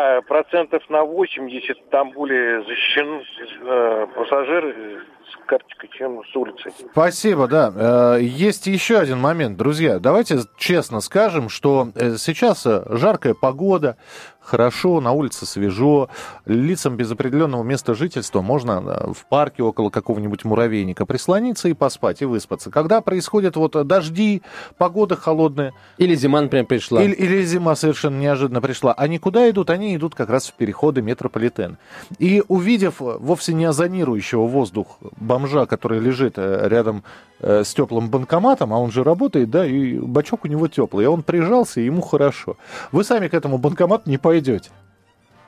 Да, 0.08 0.22
процентов 0.22 0.82
на 0.88 1.04
80 1.04 1.90
там 1.90 2.12
более 2.12 2.62
защищены 2.64 3.22
э, 3.60 4.06
пассажиры 4.14 5.02
с 5.30 5.46
карточкой, 5.46 5.90
чем 5.92 6.22
с 6.24 6.36
улицы. 6.36 6.70
Спасибо, 6.92 7.46
да. 7.46 8.16
Э, 8.16 8.18
есть 8.22 8.66
еще 8.66 8.98
один 8.98 9.18
момент, 9.18 9.56
друзья. 9.56 9.98
Давайте 9.98 10.38
честно 10.56 11.00
скажем, 11.00 11.48
что 11.48 11.90
э, 11.94 12.16
сейчас 12.16 12.64
э, 12.66 12.84
жаркая 12.88 13.34
погода, 13.34 13.96
хорошо, 14.40 15.00
на 15.00 15.12
улице 15.12 15.44
свежо. 15.46 16.08
Лицам 16.46 16.96
без 16.96 17.12
определенного 17.12 17.62
места 17.62 17.94
жительства 17.94 18.40
можно 18.40 19.12
в 19.12 19.28
парке 19.28 19.62
около 19.62 19.90
какого-нибудь 19.90 20.44
муравейника 20.44 21.04
прислониться 21.04 21.68
и 21.68 21.74
поспать, 21.74 22.22
и 22.22 22.24
выспаться. 22.24 22.70
Когда 22.70 23.00
происходят 23.00 23.56
вот 23.56 23.86
дожди, 23.86 24.42
погода 24.78 25.16
холодная... 25.16 25.74
Или 25.98 26.14
зима, 26.14 26.40
например, 26.40 26.66
пришла. 26.66 27.02
Или, 27.02 27.12
или 27.12 27.42
зима 27.42 27.76
совершенно 27.76 28.18
неожиданно 28.18 28.60
пришла. 28.62 28.94
Они 28.94 29.18
куда 29.18 29.48
идут? 29.50 29.70
Они 29.70 29.94
идут 29.98 30.14
как 30.14 30.30
раз 30.30 30.48
в 30.48 30.54
переходы 30.54 31.02
метрополитен. 31.02 31.76
И 32.18 32.42
увидев 32.48 32.96
вовсе 33.00 33.52
не 33.52 33.66
озонирующего 33.66 34.46
воздух 34.46 34.98
бомжа, 35.20 35.66
который 35.66 36.00
лежит 36.00 36.34
э, 36.38 36.68
рядом 36.68 37.04
э, 37.40 37.64
с 37.64 37.74
теплым 37.74 38.08
банкоматом, 38.08 38.72
а 38.72 38.78
он 38.78 38.90
же 38.90 39.04
работает, 39.04 39.50
да, 39.50 39.66
и 39.66 39.98
бачок 39.98 40.44
у 40.44 40.48
него 40.48 40.68
теплый, 40.68 41.04
и 41.04 41.08
он 41.08 41.22
прижался, 41.22 41.80
и 41.80 41.84
ему 41.84 42.00
хорошо. 42.00 42.56
Вы 42.92 43.04
сами 43.04 43.28
к 43.28 43.34
этому 43.34 43.58
банкомату 43.58 44.08
не 44.08 44.18
пойдете. 44.18 44.70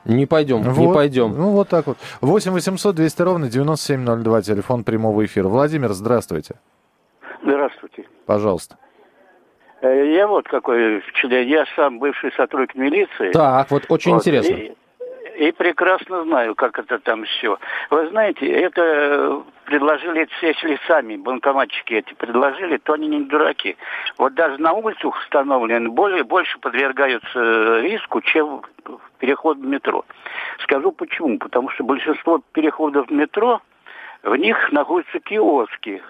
Не 0.05 0.27
пойдем, 0.27 0.63
вот, 0.63 0.79
не 0.79 0.95
пойдем. 0.95 1.35
Ну, 1.37 1.51
вот 1.51 1.69
так 1.69 1.87
вот. 1.87 1.99
8 2.21 2.53
800 2.53 2.95
200 2.95 3.23
ровно 3.23 3.49
9702, 3.49 4.43
телефон 4.43 4.85
прямого 4.85 5.25
эфира. 5.25 5.49
Владимир, 5.49 5.93
здравствуйте. 5.93 6.57
Здравствуйте. 7.43 8.07
Пожалуйста. 8.27 8.77
Э, 9.83 10.13
я 10.15 10.27
вот 10.27 10.47
какой 10.49 11.03
член. 11.15 11.47
Я 11.47 11.65
сам 11.77 11.99
бывший 11.99 12.33
сотрудник 12.33 12.75
милиции. 12.75 13.33
Так, 13.33 13.71
вот 13.71 13.85
очень 13.89 14.13
вот, 14.13 14.19
интересно. 14.19 14.55
И, 14.55 14.75
и 15.39 15.53
прекрасно 15.53 16.25
знаю, 16.25 16.55
как 16.55 16.79
это 16.79 16.99
там 16.99 17.25
все. 17.25 17.59
Вы 17.89 18.09
знаете, 18.09 18.47
это 18.47 19.43
предложили, 19.65 20.29
если 20.43 20.79
сами 20.87 21.17
банкоматчики 21.17 21.95
эти 21.95 22.13
предложили, 22.15 22.77
то 22.79 22.95
они 22.95 23.09
не 23.09 23.21
дураки. 23.21 23.77
Вот 24.19 24.35
даже 24.35 24.59
на 24.59 24.73
улицах 24.73 25.17
установлены 25.17 25.89
более, 25.89 26.25
больше 26.25 26.59
подвергаются 26.59 27.81
риску, 27.81 28.21
чем 28.21 28.63
переход 29.19 29.59
в 29.59 29.65
метро. 29.65 30.05
Скажу 30.65 30.93
почему. 30.93 31.39
Потому 31.39 31.71
что 31.71 31.85
большинство 31.85 32.43
переходов 32.53 33.09
в 33.09 33.13
метро, 33.13 33.63
в 34.23 34.37
них 34.37 34.73
находятся 34.73 35.21
киоски 35.21 36.03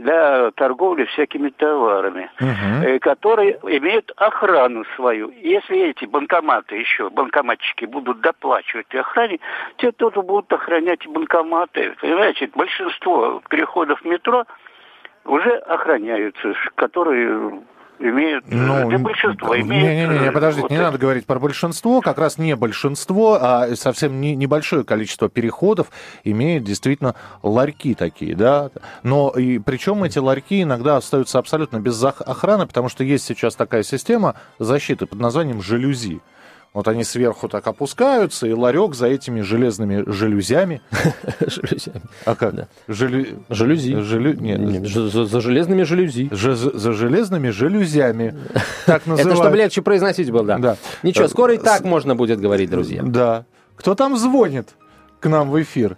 для 0.00 0.50
торговли 0.52 1.04
всякими 1.04 1.50
товарами, 1.50 2.30
угу. 2.40 2.98
которые 3.00 3.58
имеют 3.62 4.10
охрану 4.16 4.84
свою. 4.96 5.30
Если 5.30 5.78
эти 5.90 6.06
банкоматы 6.06 6.76
еще, 6.76 7.10
банкоматчики 7.10 7.84
будут 7.84 8.20
доплачивать 8.20 8.94
охране, 8.94 9.38
те 9.76 9.92
тоже 9.92 10.22
будут 10.22 10.52
охранять 10.52 11.06
банкоматы. 11.06 11.94
Понимаете, 12.00 12.50
большинство 12.54 13.42
переходов 13.50 14.04
метро 14.04 14.44
уже 15.24 15.50
охраняются, 15.56 16.54
которые 16.76 17.60
имеют, 18.00 18.44
ну, 18.48 18.88
для 18.88 18.98
большинства 18.98 19.60
имеют... 19.60 20.10
Не-не-не, 20.10 20.28
э, 20.28 20.32
подождите, 20.32 20.62
вот 20.62 20.70
не 20.70 20.76
это. 20.76 20.86
надо 20.86 20.98
говорить 20.98 21.26
про 21.26 21.38
большинство, 21.38 22.00
как 22.00 22.18
раз 22.18 22.38
не 22.38 22.56
большинство, 22.56 23.38
а 23.40 23.76
совсем 23.76 24.20
не, 24.20 24.34
небольшое 24.34 24.84
количество 24.84 25.28
переходов 25.28 25.88
имеют 26.24 26.64
действительно 26.64 27.14
ларьки 27.42 27.94
такие, 27.94 28.34
да, 28.34 28.70
но 29.02 29.30
и 29.30 29.58
причем 29.58 30.02
эти 30.04 30.18
ларьки 30.18 30.62
иногда 30.62 30.96
остаются 30.96 31.38
абсолютно 31.38 31.78
без 31.78 32.02
охраны, 32.02 32.66
потому 32.66 32.88
что 32.88 33.04
есть 33.04 33.24
сейчас 33.24 33.54
такая 33.54 33.82
система 33.82 34.34
защиты 34.58 35.06
под 35.06 35.20
названием 35.20 35.60
жалюзи. 35.60 36.20
Вот 36.72 36.86
они 36.86 37.02
сверху 37.02 37.48
так 37.48 37.66
опускаются, 37.66 38.46
и 38.46 38.52
ларек 38.52 38.94
за 38.94 39.08
этими 39.08 39.40
железными 39.40 40.04
жалюзями. 40.06 40.80
Жалюзями. 41.40 42.02
А 42.24 42.36
как? 42.36 42.68
Жалюзи. 42.86 43.94
Нет. 44.40 44.86
За 44.86 45.40
железными 45.40 45.82
жалюзи. 45.82 46.28
За 46.32 46.92
железными 46.92 47.50
жалюзями. 47.50 48.38
Так 48.86 49.06
называют. 49.06 49.34
Это 49.34 49.42
чтобы 49.42 49.56
легче 49.56 49.82
произносить 49.82 50.30
было, 50.30 50.58
да. 50.58 50.76
Ничего, 51.02 51.28
скоро 51.28 51.54
и 51.54 51.58
так 51.58 51.82
можно 51.82 52.14
будет 52.14 52.40
говорить, 52.40 52.70
друзья. 52.70 53.02
Да. 53.02 53.44
Кто 53.76 53.94
там 53.94 54.16
звонит 54.16 54.68
к 55.20 55.28
нам 55.28 55.50
в 55.50 55.60
эфир? 55.60 55.96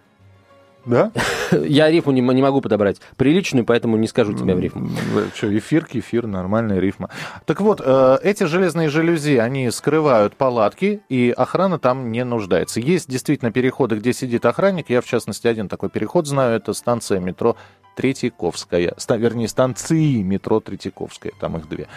Да? 0.86 1.12
Я 1.64 1.90
рифму 1.90 2.12
не, 2.12 2.20
не 2.20 2.42
могу 2.42 2.60
подобрать 2.60 3.00
приличную, 3.16 3.64
поэтому 3.64 3.96
не 3.96 4.06
скажу 4.06 4.32
тебе 4.32 4.54
в 4.54 4.60
рифму. 4.60 4.90
Что, 5.34 5.56
эфир, 5.56 5.84
кефир, 5.84 6.26
нормальная 6.26 6.78
рифма. 6.78 7.10
Так 7.44 7.60
вот, 7.60 7.80
э, 7.84 8.18
эти 8.22 8.44
железные 8.44 8.88
жалюзи, 8.88 9.36
они 9.36 9.70
скрывают 9.70 10.36
палатки, 10.36 11.00
и 11.08 11.32
охрана 11.36 11.78
там 11.78 12.10
не 12.10 12.24
нуждается. 12.24 12.80
Есть 12.80 13.08
действительно 13.08 13.52
переходы, 13.52 13.96
где 13.96 14.12
сидит 14.12 14.44
охранник. 14.46 14.90
Я, 14.90 15.00
в 15.00 15.06
частности, 15.06 15.46
один 15.46 15.68
такой 15.68 15.90
переход 15.90 16.26
знаю. 16.26 16.56
Это 16.56 16.72
станция 16.72 17.20
метро 17.20 17.56
Третьяковская. 17.96 18.94
Вернее, 19.08 19.48
станции 19.48 20.22
метро 20.22 20.60
Третьяковская. 20.60 21.32
Там 21.40 21.56
их 21.56 21.68
две. 21.68 21.88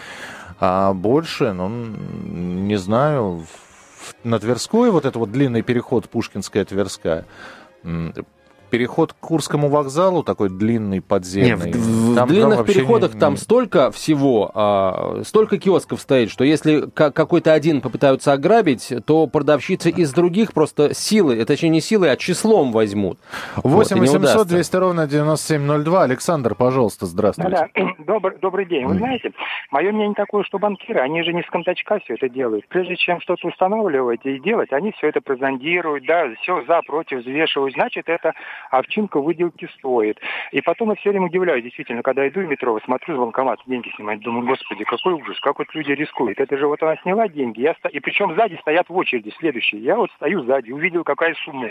А 0.58 0.92
больше, 0.92 1.52
ну, 1.52 1.68
не 1.68 2.76
знаю, 2.76 3.44
на 4.24 4.38
Тверской 4.38 4.90
вот 4.90 5.04
это 5.04 5.18
вот 5.18 5.30
длинный 5.30 5.62
переход 5.62 6.08
Пушкинская-Тверская 6.08 7.24
переход 8.66 9.12
к 9.12 9.16
Курскому 9.16 9.68
вокзалу, 9.68 10.22
такой 10.22 10.48
длинный 10.48 11.00
подземный. 11.00 11.66
Нет, 11.66 11.76
в, 11.76 12.14
в 12.14 12.26
длинных 12.26 12.66
переходах 12.66 13.14
не, 13.14 13.20
там 13.20 13.36
столько 13.36 13.90
всего, 13.90 14.50
а, 14.54 15.22
столько 15.24 15.58
киосков 15.58 16.00
стоит, 16.00 16.30
что 16.30 16.44
если 16.44 16.88
какой-то 16.90 17.52
один 17.52 17.80
попытаются 17.80 18.32
ограбить, 18.32 18.92
то 19.06 19.26
продавщицы 19.26 19.90
из 19.90 20.12
других 20.12 20.52
просто 20.52 20.94
силы, 20.94 21.44
точнее 21.44 21.70
не 21.70 21.80
силы, 21.80 22.08
а 22.08 22.16
числом 22.16 22.72
возьмут. 22.72 23.18
8 23.56 23.96
вот, 23.96 24.08
800 24.08 24.48
200 24.48 24.76
ровно 24.76 25.06
9702. 25.06 26.02
Александр, 26.02 26.54
пожалуйста, 26.54 27.06
здравствуйте. 27.06 27.50
Да, 27.50 27.68
да. 27.74 27.94
Добрый, 28.06 28.38
добрый 28.38 28.66
день. 28.66 28.86
Вы 28.86 28.94
знаете, 28.94 29.32
мое 29.70 29.90
мнение 29.90 30.14
такое, 30.14 30.44
что 30.44 30.58
банкиры, 30.58 31.00
они 31.00 31.22
же 31.22 31.32
не 31.32 31.42
с 31.42 31.46
контачка 31.46 31.98
все 32.00 32.14
это 32.14 32.28
делают. 32.28 32.66
Прежде 32.68 32.96
чем 32.96 33.20
что-то 33.20 33.48
устанавливать 33.48 34.20
и 34.24 34.38
делать, 34.38 34.72
они 34.72 34.92
все 34.92 35.08
это 35.08 35.20
прозондируют, 35.20 36.06
да, 36.06 36.26
все 36.40 36.64
за, 36.66 36.82
против 36.82 37.20
взвешивают. 37.20 37.74
Значит, 37.74 38.08
это 38.08 38.32
овчинка 38.70 39.20
выделки 39.20 39.68
стоит. 39.78 40.20
И 40.52 40.60
потом 40.60 40.90
я 40.90 40.96
все 40.96 41.10
время 41.10 41.26
удивляюсь, 41.26 41.64
действительно, 41.64 42.02
когда 42.02 42.26
иду 42.28 42.40
в 42.40 42.46
метро, 42.46 42.78
смотрю 42.84 43.16
с 43.16 43.18
банкомата, 43.18 43.62
деньги 43.66 43.90
снимать, 43.96 44.20
думаю, 44.20 44.46
господи, 44.46 44.84
какой 44.84 45.14
ужас, 45.14 45.38
как 45.40 45.58
вот 45.58 45.74
люди 45.74 45.92
рискуют. 45.92 46.40
Это 46.40 46.56
же 46.56 46.66
вот 46.66 46.82
она 46.82 46.96
сняла 46.98 47.28
деньги, 47.28 47.60
я 47.60 47.72
sto... 47.72 47.90
и 47.90 48.00
причем 48.00 48.34
сзади 48.34 48.56
стоят 48.60 48.88
в 48.88 48.96
очереди 48.96 49.32
следующие. 49.38 49.80
Я 49.82 49.96
вот 49.96 50.10
стою 50.12 50.42
сзади, 50.42 50.72
увидел, 50.72 51.04
какая 51.04 51.34
сумма. 51.44 51.70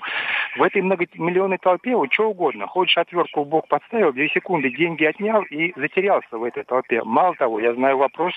В 0.57 0.63
этой 0.63 0.81
многомиллионной 0.81 1.57
толпе 1.57 1.95
вот 1.95 2.11
что 2.13 2.29
угодно. 2.29 2.67
Хочешь 2.67 2.97
отвертку 2.97 3.43
в 3.43 3.47
бок 3.47 3.67
подставил, 3.67 4.13
две 4.13 4.29
секунды 4.29 4.69
деньги 4.69 5.03
отнял 5.03 5.43
и 5.43 5.73
затерялся 5.75 6.37
в 6.37 6.43
этой 6.43 6.63
толпе. 6.63 7.03
Мало 7.03 7.35
того, 7.35 7.59
я 7.59 7.73
знаю 7.73 7.97
вопрос, 7.97 8.33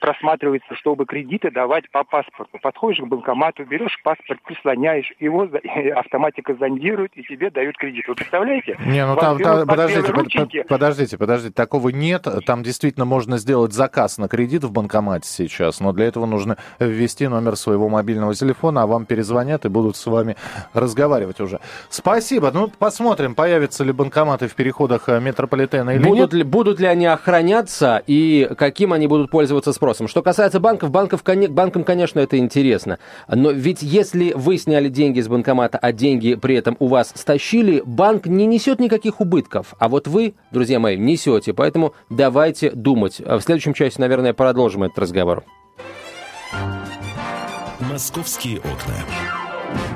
просматривается, 0.00 0.74
чтобы 0.76 1.06
кредиты 1.06 1.50
давать 1.50 1.90
по 1.90 2.04
паспорту. 2.04 2.58
Подходишь 2.60 3.00
к 3.00 3.06
банкомату, 3.06 3.64
берешь 3.64 4.00
паспорт, 4.02 4.40
прислоняешь, 4.42 5.12
его 5.20 5.48
автоматика 5.94 6.54
зондирует 6.54 7.12
и 7.16 7.22
тебе 7.22 7.50
дают 7.50 7.76
кредит 7.76 7.91
кредит. 7.92 8.08
Вы 8.08 8.14
представляете? 8.14 8.76
Не, 8.84 9.06
ну 9.06 9.16
там, 9.16 9.38
там 9.38 9.66
подождите, 9.66 10.12
под, 10.12 10.68
подождите, 10.68 11.18
подождите, 11.18 11.54
такого 11.54 11.90
нет. 11.90 12.26
Там 12.46 12.62
действительно 12.62 13.04
можно 13.04 13.38
сделать 13.38 13.72
заказ 13.72 14.18
на 14.18 14.28
кредит 14.28 14.64
в 14.64 14.72
банкомате 14.72 15.28
сейчас, 15.28 15.80
но 15.80 15.92
для 15.92 16.06
этого 16.06 16.26
нужно 16.26 16.56
ввести 16.78 17.28
номер 17.28 17.56
своего 17.56 17.88
мобильного 17.88 18.34
телефона, 18.34 18.82
а 18.82 18.86
вам 18.86 19.06
перезвонят 19.06 19.64
и 19.64 19.68
будут 19.68 19.96
с 19.96 20.06
вами 20.06 20.36
разговаривать 20.72 21.40
уже. 21.40 21.60
Спасибо. 21.88 22.50
Ну, 22.52 22.68
посмотрим, 22.78 23.34
появятся 23.34 23.84
ли 23.84 23.92
банкоматы 23.92 24.48
в 24.48 24.54
переходах 24.54 25.08
э, 25.08 25.20
метрополитена 25.20 25.90
или 25.90 26.02
будут 26.02 26.18
нет. 26.18 26.32
Ли, 26.32 26.42
будут 26.42 26.80
ли 26.80 26.86
они 26.86 27.06
охраняться 27.06 28.02
и 28.06 28.48
каким 28.56 28.92
они 28.92 29.06
будут 29.06 29.30
пользоваться 29.30 29.72
спросом. 29.72 30.08
Что 30.08 30.22
касается 30.22 30.60
банков, 30.60 30.90
банков 30.90 31.22
банкам, 31.24 31.84
конечно, 31.84 32.20
это 32.20 32.38
интересно. 32.38 32.98
Но 33.28 33.50
ведь 33.50 33.82
если 33.82 34.32
вы 34.34 34.58
сняли 34.58 34.88
деньги 34.88 35.20
с 35.20 35.28
банкомата, 35.28 35.78
а 35.78 35.92
деньги 35.92 36.34
при 36.34 36.56
этом 36.56 36.76
у 36.78 36.86
вас 36.86 37.12
стащили, 37.14 37.81
банк 37.84 38.26
не 38.26 38.46
несет 38.46 38.80
никаких 38.80 39.20
убытков, 39.20 39.74
а 39.78 39.88
вот 39.88 40.06
вы, 40.06 40.34
друзья 40.50 40.78
мои, 40.78 40.96
несете. 40.96 41.52
Поэтому 41.52 41.94
давайте 42.10 42.70
думать. 42.70 43.20
В 43.20 43.40
следующем 43.40 43.74
часе, 43.74 44.00
наверное, 44.00 44.32
продолжим 44.32 44.84
этот 44.84 44.98
разговор. 44.98 45.44
Московские 47.80 48.58
окна. 48.58 49.41